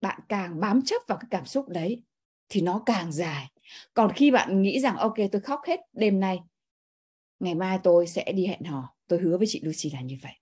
Bạn 0.00 0.20
càng 0.28 0.60
bám 0.60 0.82
chấp 0.82 1.02
vào 1.08 1.18
cái 1.18 1.28
cảm 1.30 1.46
xúc 1.46 1.68
đấy 1.68 2.02
thì 2.48 2.60
nó 2.60 2.82
càng 2.86 3.12
dài. 3.12 3.46
Còn 3.94 4.12
khi 4.16 4.30
bạn 4.30 4.62
nghĩ 4.62 4.80
rằng, 4.80 4.96
ok, 4.96 5.14
tôi 5.32 5.40
khóc 5.40 5.60
hết 5.66 5.80
đêm 5.92 6.20
nay 6.20 6.38
ngày 7.40 7.54
mai 7.54 7.78
tôi 7.82 8.06
sẽ 8.06 8.32
đi 8.32 8.46
hẹn 8.46 8.64
hò. 8.64 8.94
Tôi 9.06 9.18
hứa 9.18 9.38
với 9.38 9.46
chị 9.46 9.60
Lucy 9.64 9.90
là 9.90 10.00
như 10.00 10.16
vậy. 10.22 10.32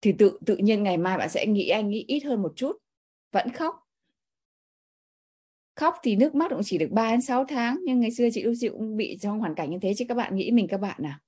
Thì 0.00 0.12
tự 0.18 0.38
tự 0.46 0.56
nhiên 0.56 0.82
ngày 0.82 0.96
mai 0.96 1.18
bạn 1.18 1.28
sẽ 1.28 1.46
nghĩ 1.46 1.68
anh 1.68 1.90
nghĩ 1.90 2.04
ít 2.08 2.20
hơn 2.20 2.42
một 2.42 2.52
chút. 2.56 2.76
Vẫn 3.32 3.52
khóc. 3.52 3.74
Khóc 5.74 5.94
thì 6.02 6.16
nước 6.16 6.34
mắt 6.34 6.50
cũng 6.50 6.60
chỉ 6.64 6.78
được 6.78 6.88
3 6.90 7.10
đến 7.10 7.22
6 7.22 7.44
tháng 7.44 7.78
nhưng 7.84 8.00
ngày 8.00 8.10
xưa 8.10 8.28
chị 8.32 8.42
Lucy 8.42 8.68
cũng 8.68 8.96
bị 8.96 9.18
trong 9.20 9.40
hoàn 9.40 9.54
cảnh 9.54 9.70
như 9.70 9.78
thế 9.82 9.94
chứ 9.96 10.04
các 10.08 10.14
bạn 10.14 10.36
nghĩ 10.36 10.50
mình 10.50 10.66
các 10.68 10.80
bạn 10.80 10.96
nào? 11.02 11.18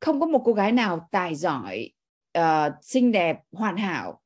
Không 0.00 0.20
có 0.20 0.26
một 0.26 0.42
cô 0.44 0.52
gái 0.52 0.72
nào 0.72 1.08
tài 1.10 1.34
giỏi 1.34 1.90
uh, 2.38 2.72
xinh 2.82 3.12
đẹp 3.12 3.38
hoàn 3.52 3.76
hảo 3.76 4.20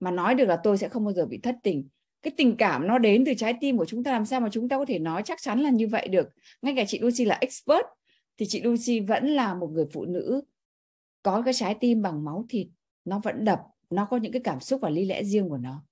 mà 0.00 0.10
nói 0.10 0.34
được 0.34 0.44
là 0.44 0.60
tôi 0.62 0.78
sẽ 0.78 0.88
không 0.88 1.04
bao 1.04 1.12
giờ 1.12 1.26
bị 1.26 1.38
thất 1.42 1.56
tình 1.62 1.88
cái 2.24 2.32
tình 2.36 2.56
cảm 2.56 2.86
nó 2.86 2.98
đến 2.98 3.24
từ 3.26 3.34
trái 3.34 3.54
tim 3.60 3.78
của 3.78 3.84
chúng 3.84 4.04
ta 4.04 4.12
làm 4.12 4.26
sao 4.26 4.40
mà 4.40 4.48
chúng 4.52 4.68
ta 4.68 4.76
có 4.78 4.84
thể 4.84 4.98
nói 4.98 5.22
chắc 5.24 5.42
chắn 5.42 5.60
là 5.60 5.70
như 5.70 5.88
vậy 5.88 6.08
được? 6.08 6.28
Ngay 6.62 6.74
cả 6.76 6.84
chị 6.84 6.98
Lucy 6.98 7.24
là 7.24 7.38
expert 7.40 7.86
thì 8.38 8.46
chị 8.48 8.62
Lucy 8.62 9.00
vẫn 9.00 9.26
là 9.26 9.54
một 9.54 9.70
người 9.72 9.86
phụ 9.92 10.04
nữ 10.04 10.42
có 11.22 11.42
cái 11.44 11.54
trái 11.54 11.76
tim 11.80 12.02
bằng 12.02 12.24
máu 12.24 12.46
thịt. 12.48 12.66
Nó 13.04 13.20
vẫn 13.24 13.44
đập 13.44 13.60
nó 13.90 14.06
có 14.10 14.16
những 14.16 14.32
cái 14.32 14.42
cảm 14.44 14.60
xúc 14.60 14.80
và 14.80 14.90
lý 14.90 15.04
lẽ 15.04 15.24
riêng 15.24 15.48
của 15.48 15.56
nó. 15.56 15.84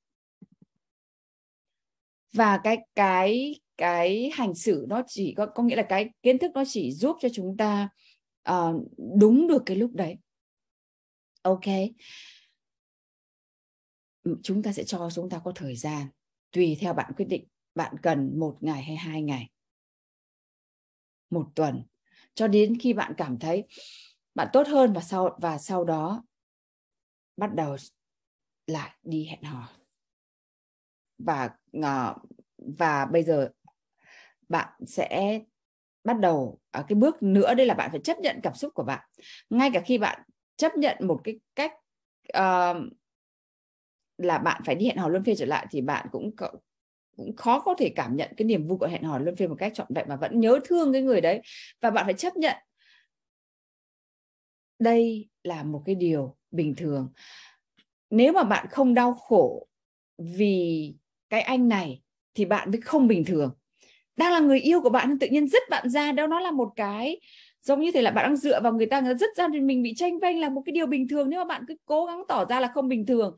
Và 2.33 2.61
cái 2.65 2.79
cái 2.95 3.61
cái 3.77 4.31
hành 4.35 4.55
xử 4.55 4.87
nó 4.89 5.03
chỉ 5.07 5.35
có 5.37 5.47
có 5.47 5.63
nghĩa 5.63 5.77
là 5.77 5.87
cái 5.89 6.11
kiến 6.23 6.39
thức 6.39 6.51
nó 6.55 6.65
chỉ 6.67 6.93
giúp 6.93 7.17
cho 7.21 7.29
chúng 7.33 7.57
ta 7.57 7.89
uh, 8.51 8.83
đúng 9.21 9.49
được 9.49 9.63
cái 9.67 9.77
lúc 9.77 9.91
đấy. 9.95 10.17
Ok. 11.43 11.65
Chúng 14.43 14.63
ta 14.63 14.73
sẽ 14.73 14.85
cho 14.85 15.09
chúng 15.15 15.31
ta 15.31 15.41
có 15.45 15.53
thời 15.55 15.77
gian 15.77 16.07
tùy 16.53 16.77
theo 16.81 16.95
bạn 16.95 17.13
quyết 17.17 17.25
định 17.25 17.45
bạn 17.75 17.97
cần 18.03 18.39
một 18.39 18.57
ngày 18.61 18.83
hay 18.83 18.97
hai 18.97 19.23
ngày? 19.23 19.51
Một 21.31 21.47
tuần. 21.55 21.83
Cho 22.35 22.49
đến 22.49 22.79
khi 22.81 22.93
bạn 22.93 23.15
cảm 23.17 23.39
thấy 23.39 23.65
bạn 24.35 24.49
tốt 24.53 24.67
hơn 24.67 24.93
và 24.93 25.01
sau 25.01 25.39
và 25.41 25.59
sau 25.59 25.85
đó 25.85 26.25
bắt 27.37 27.55
đầu 27.55 27.77
lại 28.67 28.91
đi 29.03 29.25
hẹn 29.25 29.43
hò. 29.43 29.69
Và 31.19 31.51
ờ, 31.83 32.15
và 32.57 33.05
bây 33.05 33.23
giờ 33.23 33.51
bạn 34.49 34.69
sẽ 34.87 35.41
bắt 36.05 36.19
đầu 36.19 36.61
ở 36.71 36.85
cái 36.89 36.97
bước 36.97 37.23
nữa 37.23 37.55
đây 37.55 37.67
là 37.67 37.75
bạn 37.75 37.91
phải 37.91 38.01
chấp 38.05 38.19
nhận 38.19 38.41
cảm 38.43 38.55
xúc 38.55 38.75
của 38.75 38.85
bạn. 38.85 39.09
Ngay 39.51 39.71
cả 39.73 39.83
khi 39.87 39.99
bạn 39.99 40.23
chấp 40.57 40.77
nhận 40.77 40.97
một 41.01 41.21
cái 41.25 41.41
cách 41.55 41.73
uh, 42.39 42.77
là 44.23 44.39
bạn 44.39 44.63
phải 44.67 44.75
đi 44.75 44.87
hẹn 44.87 44.97
hò 44.97 45.09
luân 45.09 45.25
phiên 45.25 45.37
trở 45.37 45.47
lại 45.47 45.67
thì 45.71 45.81
bạn 45.81 46.07
cũng 46.13 46.31
cũng 47.17 47.37
khó 47.37 47.61
có 47.61 47.75
thể 47.79 47.93
cảm 47.97 48.17
nhận 48.17 48.31
cái 48.37 48.47
niềm 48.47 48.67
vui 48.67 48.79
của 48.79 48.87
hẹn 48.87 49.03
hò 49.03 49.19
luân 49.19 49.37
phiên 49.37 49.49
một 49.49 49.57
cách 49.59 49.73
trọn 49.75 49.87
vẹn 49.95 50.09
mà 50.09 50.17
vẫn 50.17 50.41
nhớ 50.41 50.61
thương 50.65 50.93
cái 50.93 51.03
người 51.03 51.21
đấy. 51.21 51.41
Và 51.81 51.91
bạn 51.91 52.05
phải 52.05 52.15
chấp 52.15 52.37
nhận. 52.37 52.57
Đây 54.79 55.29
là 55.45 55.63
một 55.63 55.83
cái 55.87 55.95
điều 55.95 56.37
bình 56.51 56.75
thường. 56.77 57.13
Nếu 58.11 58.33
mà 58.33 58.43
bạn 58.43 58.67
không 58.71 58.95
đau 58.95 59.15
khổ 59.15 59.67
vì 60.19 60.95
cái 61.31 61.41
anh 61.41 61.69
này 61.69 62.03
thì 62.35 62.45
bạn 62.45 62.71
mới 62.71 62.81
không 62.81 63.09
bình 63.09 63.25
thường. 63.25 63.51
Đang 64.17 64.33
là 64.33 64.41
người 64.41 64.61
yêu 64.61 64.81
của 64.81 64.91
bạn 64.91 65.19
tự 65.19 65.27
nhiên 65.27 65.49
dứt 65.49 65.63
bạn 65.71 65.89
ra. 65.89 66.13
Đó, 66.13 66.27
nó 66.27 66.41
là 66.41 66.51
một 66.51 66.73
cái 66.77 67.21
giống 67.63 67.81
như 67.81 67.93
thế 67.93 68.03
là 68.03 68.11
bạn 68.11 68.25
đang 68.25 68.37
dựa 68.37 68.61
vào 68.61 68.73
người 68.73 68.87
ta 68.87 69.01
người 69.01 69.15
ta 69.15 69.19
dứt 69.19 69.31
ra 69.37 69.49
thì 69.53 69.61
mình 69.61 69.83
bị 69.83 69.95
tranh 69.97 70.19
vanh 70.19 70.39
là 70.41 70.49
một 70.49 70.63
cái 70.67 70.73
điều 70.73 70.87
bình 70.87 71.09
thường. 71.09 71.31
Nếu 71.31 71.41
mà 71.41 71.45
bạn 71.45 71.65
cứ 71.69 71.75
cố 71.85 72.07
gắng 72.07 72.23
tỏ 72.29 72.45
ra 72.45 72.61
là 72.61 72.71
không 72.75 72.89
bình 72.89 73.07
thường 73.07 73.37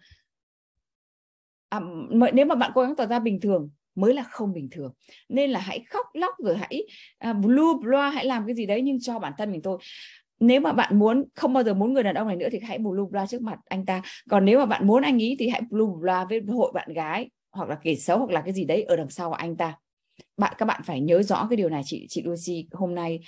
à, 1.75 2.31
nếu 2.33 2.47
mà 2.47 2.55
bạn 2.55 2.71
cố 2.75 2.83
gắng 2.83 2.97
tỏ 2.97 3.07
ra 3.07 3.19
bình 3.19 3.41
thường 3.41 3.71
mới 3.95 4.15
là 4.15 4.23
không 4.23 4.53
bình 4.53 4.69
thường. 4.71 4.93
Nên 5.29 5.51
là 5.51 5.61
hãy 5.61 5.85
khóc 5.91 6.07
lóc 6.15 6.35
rồi 6.39 6.57
hãy 6.57 6.87
à, 7.19 7.33
blue 7.33 7.75
blah 7.83 8.15
hãy 8.15 8.25
làm 8.25 8.47
cái 8.47 8.55
gì 8.55 8.67
đấy 8.67 8.83
nhưng 8.83 9.01
cho 9.01 9.19
bản 9.19 9.33
thân 9.39 9.53
mình 9.53 9.63
thôi. 9.63 9.79
Nếu 10.41 10.61
mà 10.61 10.73
bạn 10.73 10.99
muốn 10.99 11.25
không 11.35 11.53
bao 11.53 11.63
giờ 11.63 11.75
muốn 11.75 11.93
người 11.93 12.03
đàn 12.03 12.15
ông 12.15 12.29
này 12.29 12.37
nữa 12.37 12.49
thì 12.53 12.59
hãy 12.63 12.79
blue 12.79 13.05
blah 13.11 13.29
trước 13.29 13.43
mặt 13.43 13.59
anh 13.65 13.87
ta. 13.87 14.03
Còn 14.31 14.45
nếu 14.45 14.59
mà 14.59 14.67
bạn 14.67 14.87
muốn 14.87 15.03
anh 15.03 15.19
ý 15.19 15.37
thì 15.39 15.49
hãy 15.49 15.63
blue 15.71 15.93
blah 16.01 16.29
với 16.29 16.41
hội 16.49 16.73
bạn 16.75 16.93
gái 16.93 17.31
hoặc 17.53 17.69
là 17.69 17.79
kể 17.83 17.95
xấu 17.95 18.19
hoặc 18.19 18.31
là 18.31 18.41
cái 18.41 18.55
gì 18.55 18.65
đấy 18.65 18.83
ở 18.83 18.97
đằng 18.97 19.11
sau 19.11 19.33
anh 19.33 19.57
ta. 19.57 19.75
Bạn 20.37 20.55
các 20.59 20.67
bạn 20.67 20.83
phải 20.85 21.01
nhớ 21.01 21.23
rõ 21.23 21.47
cái 21.51 21.57
điều 21.57 21.69
này 21.69 21.83
chị 21.85 22.07
chị 22.09 22.23
Lucy 22.23 22.69
hôm 22.73 22.95
nay 22.95 23.21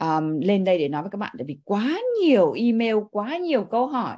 um, 0.00 0.40
lên 0.40 0.64
đây 0.64 0.78
để 0.78 0.88
nói 0.88 1.02
với 1.02 1.10
các 1.10 1.18
bạn. 1.18 1.34
Tại 1.38 1.44
vì 1.48 1.58
quá 1.64 2.00
nhiều 2.22 2.52
email 2.52 2.96
quá 3.10 3.36
nhiều 3.36 3.64
câu 3.64 3.86
hỏi 3.86 4.16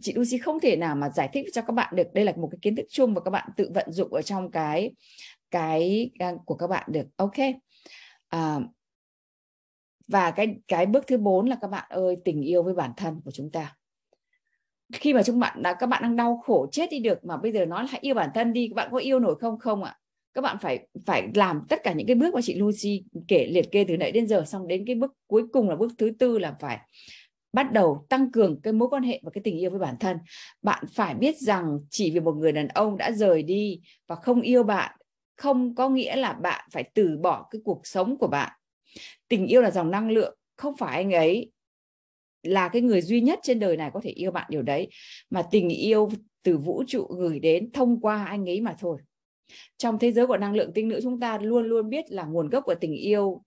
chị 0.00 0.12
Lucy 0.16 0.38
không 0.38 0.60
thể 0.60 0.76
nào 0.76 0.96
mà 0.96 1.10
giải 1.10 1.28
thích 1.32 1.46
cho 1.52 1.62
các 1.62 1.72
bạn 1.72 1.96
được 1.96 2.14
đây 2.14 2.24
là 2.24 2.32
một 2.36 2.48
cái 2.50 2.58
kiến 2.62 2.76
thức 2.76 2.86
chung 2.88 3.14
và 3.14 3.20
các 3.20 3.30
bạn 3.30 3.50
tự 3.56 3.70
vận 3.74 3.92
dụng 3.92 4.12
ở 4.12 4.22
trong 4.22 4.50
cái 4.50 4.94
cái 5.50 6.10
à, 6.18 6.32
của 6.44 6.54
các 6.54 6.66
bạn 6.66 6.84
được. 6.92 7.06
Ok. 7.16 7.34
À, 8.28 8.60
và 10.08 10.30
cái 10.30 10.56
cái 10.68 10.86
bước 10.86 11.06
thứ 11.06 11.18
bốn 11.18 11.48
là 11.48 11.56
các 11.60 11.68
bạn 11.68 11.84
ơi 11.88 12.16
tình 12.24 12.42
yêu 12.42 12.62
với 12.62 12.74
bản 12.74 12.90
thân 12.96 13.20
của 13.24 13.30
chúng 13.30 13.50
ta. 13.50 13.76
Khi 14.92 15.14
mà 15.14 15.22
chúng 15.22 15.38
bạn 15.38 15.62
đã 15.62 15.74
các 15.74 15.86
bạn 15.86 16.02
đang 16.02 16.16
đau 16.16 16.42
khổ 16.44 16.66
chết 16.72 16.90
đi 16.90 16.98
được 16.98 17.24
mà 17.24 17.36
bây 17.36 17.52
giờ 17.52 17.66
nói 17.66 17.82
là 17.82 17.88
hãy 17.90 18.00
yêu 18.02 18.14
bản 18.14 18.30
thân 18.34 18.52
đi 18.52 18.68
các 18.68 18.74
bạn 18.74 18.88
có 18.92 18.98
yêu 18.98 19.18
nổi 19.18 19.34
không? 19.40 19.58
Không 19.58 19.84
ạ. 19.84 19.96
Các 20.34 20.40
bạn 20.40 20.56
phải 20.60 20.86
phải 21.06 21.28
làm 21.34 21.62
tất 21.68 21.82
cả 21.82 21.92
những 21.92 22.06
cái 22.06 22.16
bước 22.16 22.34
mà 22.34 22.40
chị 22.42 22.54
Lucy 22.54 23.04
kể 23.28 23.46
liệt 23.46 23.70
kê 23.72 23.84
từ 23.88 23.96
nãy 23.96 24.12
đến 24.12 24.26
giờ 24.26 24.44
xong 24.46 24.68
đến 24.68 24.84
cái 24.86 24.94
bước 24.94 25.12
cuối 25.26 25.46
cùng 25.52 25.70
là 25.70 25.76
bước 25.76 25.92
thứ 25.98 26.12
tư 26.18 26.38
là 26.38 26.56
phải 26.60 26.78
bắt 27.54 27.72
đầu 27.72 28.06
tăng 28.08 28.30
cường 28.30 28.60
cái 28.60 28.72
mối 28.72 28.88
quan 28.88 29.02
hệ 29.02 29.20
và 29.22 29.30
cái 29.30 29.42
tình 29.44 29.58
yêu 29.58 29.70
với 29.70 29.78
bản 29.78 29.96
thân. 30.00 30.18
Bạn 30.62 30.84
phải 30.94 31.14
biết 31.14 31.38
rằng 31.38 31.78
chỉ 31.90 32.10
vì 32.10 32.20
một 32.20 32.32
người 32.32 32.52
đàn 32.52 32.68
ông 32.68 32.96
đã 32.96 33.12
rời 33.12 33.42
đi 33.42 33.80
và 34.06 34.16
không 34.16 34.40
yêu 34.40 34.62
bạn, 34.62 34.96
không 35.36 35.74
có 35.74 35.88
nghĩa 35.88 36.16
là 36.16 36.32
bạn 36.32 36.68
phải 36.72 36.90
từ 36.94 37.18
bỏ 37.22 37.48
cái 37.50 37.60
cuộc 37.64 37.86
sống 37.86 38.18
của 38.18 38.26
bạn. 38.26 38.52
Tình 39.28 39.46
yêu 39.46 39.62
là 39.62 39.70
dòng 39.70 39.90
năng 39.90 40.10
lượng, 40.10 40.36
không 40.56 40.76
phải 40.76 40.96
anh 40.96 41.12
ấy 41.12 41.50
là 42.42 42.68
cái 42.68 42.82
người 42.82 43.02
duy 43.02 43.20
nhất 43.20 43.38
trên 43.42 43.60
đời 43.60 43.76
này 43.76 43.90
có 43.94 44.00
thể 44.02 44.10
yêu 44.10 44.30
bạn 44.30 44.46
điều 44.50 44.62
đấy. 44.62 44.88
Mà 45.30 45.42
tình 45.50 45.68
yêu 45.68 46.08
từ 46.42 46.58
vũ 46.58 46.84
trụ 46.86 47.06
gửi 47.18 47.40
đến 47.40 47.72
thông 47.72 48.00
qua 48.00 48.24
anh 48.24 48.48
ấy 48.48 48.60
mà 48.60 48.76
thôi. 48.78 48.98
Trong 49.76 49.98
thế 49.98 50.12
giới 50.12 50.26
của 50.26 50.36
năng 50.36 50.54
lượng 50.54 50.72
tinh 50.74 50.88
nữ 50.88 51.00
chúng 51.02 51.20
ta 51.20 51.38
luôn 51.38 51.66
luôn 51.66 51.88
biết 51.88 52.04
là 52.10 52.24
nguồn 52.24 52.48
gốc 52.48 52.64
của 52.66 52.74
tình 52.74 52.92
yêu 52.92 53.42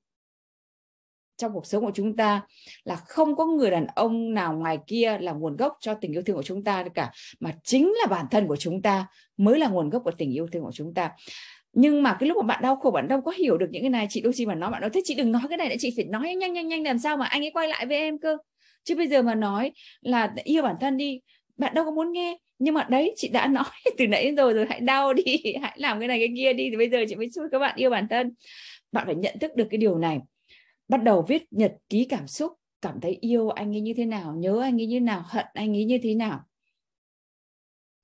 trong 1.38 1.54
cuộc 1.54 1.66
sống 1.66 1.86
của 1.86 1.92
chúng 1.94 2.16
ta 2.16 2.42
là 2.84 2.96
không 2.96 3.36
có 3.36 3.46
người 3.46 3.72
đàn 3.72 3.88
ông 3.96 4.34
nào 4.34 4.54
ngoài 4.54 4.78
kia 4.88 5.18
là 5.22 5.32
nguồn 5.32 5.56
gốc 5.58 5.78
cho 5.80 5.94
tình 5.94 6.12
yêu 6.12 6.22
thương 6.22 6.36
của 6.36 6.44
chúng 6.44 6.64
ta 6.64 6.86
cả, 6.94 7.12
mà 7.40 7.52
chính 7.64 7.94
là 8.02 8.08
bản 8.08 8.26
thân 8.32 8.48
của 8.48 8.56
chúng 8.56 8.82
ta 8.82 9.08
mới 9.38 9.60
là 9.60 9.68
nguồn 9.68 9.90
gốc 9.90 10.02
của 10.06 10.12
tình 10.12 10.34
yêu 10.34 10.48
thương 10.52 10.64
của 10.64 10.72
chúng 10.74 10.94
ta. 10.94 11.12
Nhưng 11.74 12.04
mà 12.04 12.18
cái 12.20 12.30
lúc 12.30 12.38
mà 12.38 12.44
bạn 12.44 12.62
đau 12.64 12.76
khổ, 12.76 12.92
bạn 12.92 13.08
đâu 13.08 13.22
có 13.22 13.32
hiểu 13.32 13.58
được 13.58 13.68
những 13.72 13.84
cái 13.84 13.90
này, 13.90 14.08
chị 14.10 14.22
đôi 14.22 14.34
khi 14.34 14.46
mà 14.46 14.56
nói, 14.56 14.72
bạn 14.72 14.82
nói 14.82 14.90
thế 14.94 15.02
chị 15.04 15.16
đừng 15.16 15.32
nói 15.32 15.42
cái 15.50 15.58
này 15.58 15.70
để 15.70 15.76
chị 15.80 15.94
phải 15.96 16.06
nói 16.06 16.36
nhanh 16.36 16.54
nhanh 16.54 16.68
nhanh, 16.68 16.84
làm 16.84 17.00
sao 17.00 17.18
mà 17.18 17.26
anh 17.26 17.44
ấy 17.44 17.52
quay 17.52 17.68
lại 17.68 17.86
với 17.86 17.98
em 17.98 18.20
cơ. 18.20 18.38
Chứ 18.84 18.96
bây 18.96 19.08
giờ 19.08 19.22
mà 19.22 19.36
nói 19.36 19.72
là 20.02 20.34
yêu 20.44 20.64
bản 20.64 20.76
thân 20.82 20.98
đi, 20.98 21.22
bạn 21.58 21.74
đâu 21.74 21.86
có 21.86 21.92
muốn 21.92 22.12
nghe. 22.12 22.38
Nhưng 22.60 22.74
mà 22.74 22.86
đấy, 22.90 23.14
chị 23.16 23.28
đã 23.28 23.48
nói 23.48 23.64
từ 23.98 24.08
nãy 24.08 24.24
đến 24.24 24.36
rồi 24.36 24.54
rồi, 24.54 24.66
hãy 24.70 24.80
đau 24.80 25.14
đi, 25.14 25.24
hãy 25.62 25.74
làm 25.76 26.00
cái 26.00 26.08
này 26.08 26.20
cái 26.20 26.30
kia 26.38 26.54
đi, 26.54 26.70
thì 26.70 26.78
bây 26.78 26.90
giờ 26.90 27.06
chị 27.10 27.16
mới 27.16 27.30
xui 27.32 27.48
các 27.52 27.60
bạn 27.60 27.76
yêu 27.76 27.90
bản 27.90 28.08
thân. 28.10 28.34
Bạn 28.92 29.06
phải 29.06 29.16
nhận 29.16 29.40
thức 29.40 29.56
được 29.56 29.68
cái 29.72 29.78
điều 29.78 29.98
này 29.98 30.20
bắt 30.88 31.04
đầu 31.04 31.26
viết 31.28 31.54
nhật 31.54 31.76
ký 31.90 32.06
cảm 32.06 32.28
xúc, 32.28 32.54
cảm 32.82 33.02
thấy 33.02 33.18
yêu 33.22 33.50
anh 33.50 33.76
ấy 33.76 33.82
như 33.82 33.94
thế 33.98 34.06
nào, 34.06 34.36
nhớ 34.36 34.62
anh 34.62 34.82
ấy 34.82 34.88
như 34.88 34.96
thế 34.96 35.06
nào, 35.06 35.24
hận 35.26 35.46
anh 35.54 35.78
ấy 35.78 35.86
như 35.86 36.00
thế 36.04 36.16
nào. 36.16 36.44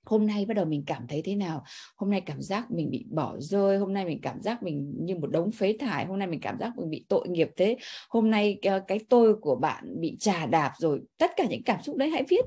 Hôm 0.04 0.26
nay 0.26 0.44
bắt 0.44 0.54
đầu 0.54 0.64
mình 0.64 0.84
cảm 0.86 1.06
thấy 1.08 1.22
thế 1.22 1.34
nào? 1.34 1.64
Hôm 1.96 2.10
nay 2.10 2.20
cảm 2.20 2.42
giác 2.42 2.70
mình 2.70 2.90
bị 2.90 3.06
bỏ 3.10 3.36
rơi, 3.38 3.78
hôm 3.78 3.92
nay 3.92 4.04
mình 4.04 4.20
cảm 4.22 4.42
giác 4.42 4.62
mình 4.62 4.94
như 5.00 5.14
một 5.14 5.26
đống 5.26 5.52
phế 5.52 5.76
thải, 5.80 6.06
hôm 6.06 6.18
nay 6.18 6.28
mình 6.28 6.40
cảm 6.40 6.58
giác 6.58 6.72
mình 6.78 6.90
bị 6.90 7.06
tội 7.08 7.28
nghiệp 7.28 7.50
thế. 7.56 7.76
Hôm 8.08 8.30
nay 8.30 8.58
ờ, 8.62 8.80
cái 8.88 8.98
tôi 9.08 9.34
của 9.34 9.56
bạn 9.56 10.00
bị 10.00 10.16
trà 10.20 10.46
đạp 10.46 10.72
rồi, 10.78 11.00
tất 11.18 11.30
cả 11.36 11.46
những 11.50 11.62
cảm 11.62 11.82
xúc 11.82 11.96
đấy 11.96 12.10
hãy 12.10 12.24
viết. 12.28 12.44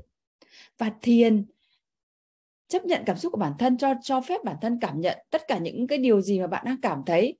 Và 0.78 0.92
thiền, 1.02 1.44
chấp 2.68 2.84
nhận 2.84 3.02
cảm 3.06 3.16
xúc 3.16 3.32
của 3.32 3.38
bản 3.38 3.52
thân, 3.58 3.78
cho 3.78 3.94
cho 4.02 4.20
phép 4.20 4.44
bản 4.44 4.56
thân 4.60 4.78
cảm 4.80 5.00
nhận 5.00 5.18
tất 5.30 5.42
cả 5.48 5.58
những 5.58 5.86
cái 5.86 5.98
điều 5.98 6.20
gì 6.20 6.40
mà 6.40 6.46
bạn 6.46 6.64
đang 6.66 6.80
cảm 6.80 7.02
thấy. 7.06 7.38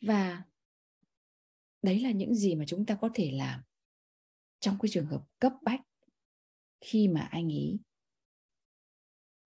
Và 0.00 0.42
đấy 1.82 2.00
là 2.00 2.10
những 2.10 2.34
gì 2.34 2.54
mà 2.54 2.64
chúng 2.66 2.86
ta 2.86 2.94
có 3.00 3.10
thể 3.14 3.30
làm 3.30 3.60
trong 4.60 4.78
cái 4.82 4.88
trường 4.92 5.06
hợp 5.06 5.22
cấp 5.38 5.52
bách 5.62 5.80
khi 6.80 7.08
mà 7.08 7.20
anh 7.20 7.52
ấy 7.52 7.78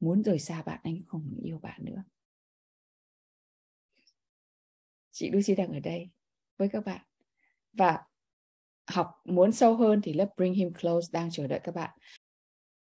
muốn 0.01 0.23
rời 0.23 0.39
xa 0.39 0.63
bạn, 0.63 0.81
anh 0.83 1.03
không 1.07 1.41
yêu 1.43 1.59
bạn 1.59 1.85
nữa. 1.85 2.05
Chị 5.11 5.31
Lucy 5.31 5.55
đang 5.55 5.73
ở 5.73 5.81
đây 5.81 6.11
với 6.57 6.69
các 6.69 6.85
bạn. 6.85 7.07
Và 7.73 8.05
học 8.87 9.11
muốn 9.25 9.53
sâu 9.53 9.77
hơn 9.77 10.01
thì 10.03 10.13
lớp 10.13 10.29
Bring 10.37 10.55
Him 10.55 10.73
Close 10.75 11.09
đang 11.13 11.31
chờ 11.31 11.47
đợi 11.47 11.61
các 11.65 11.75
bạn. 11.75 11.99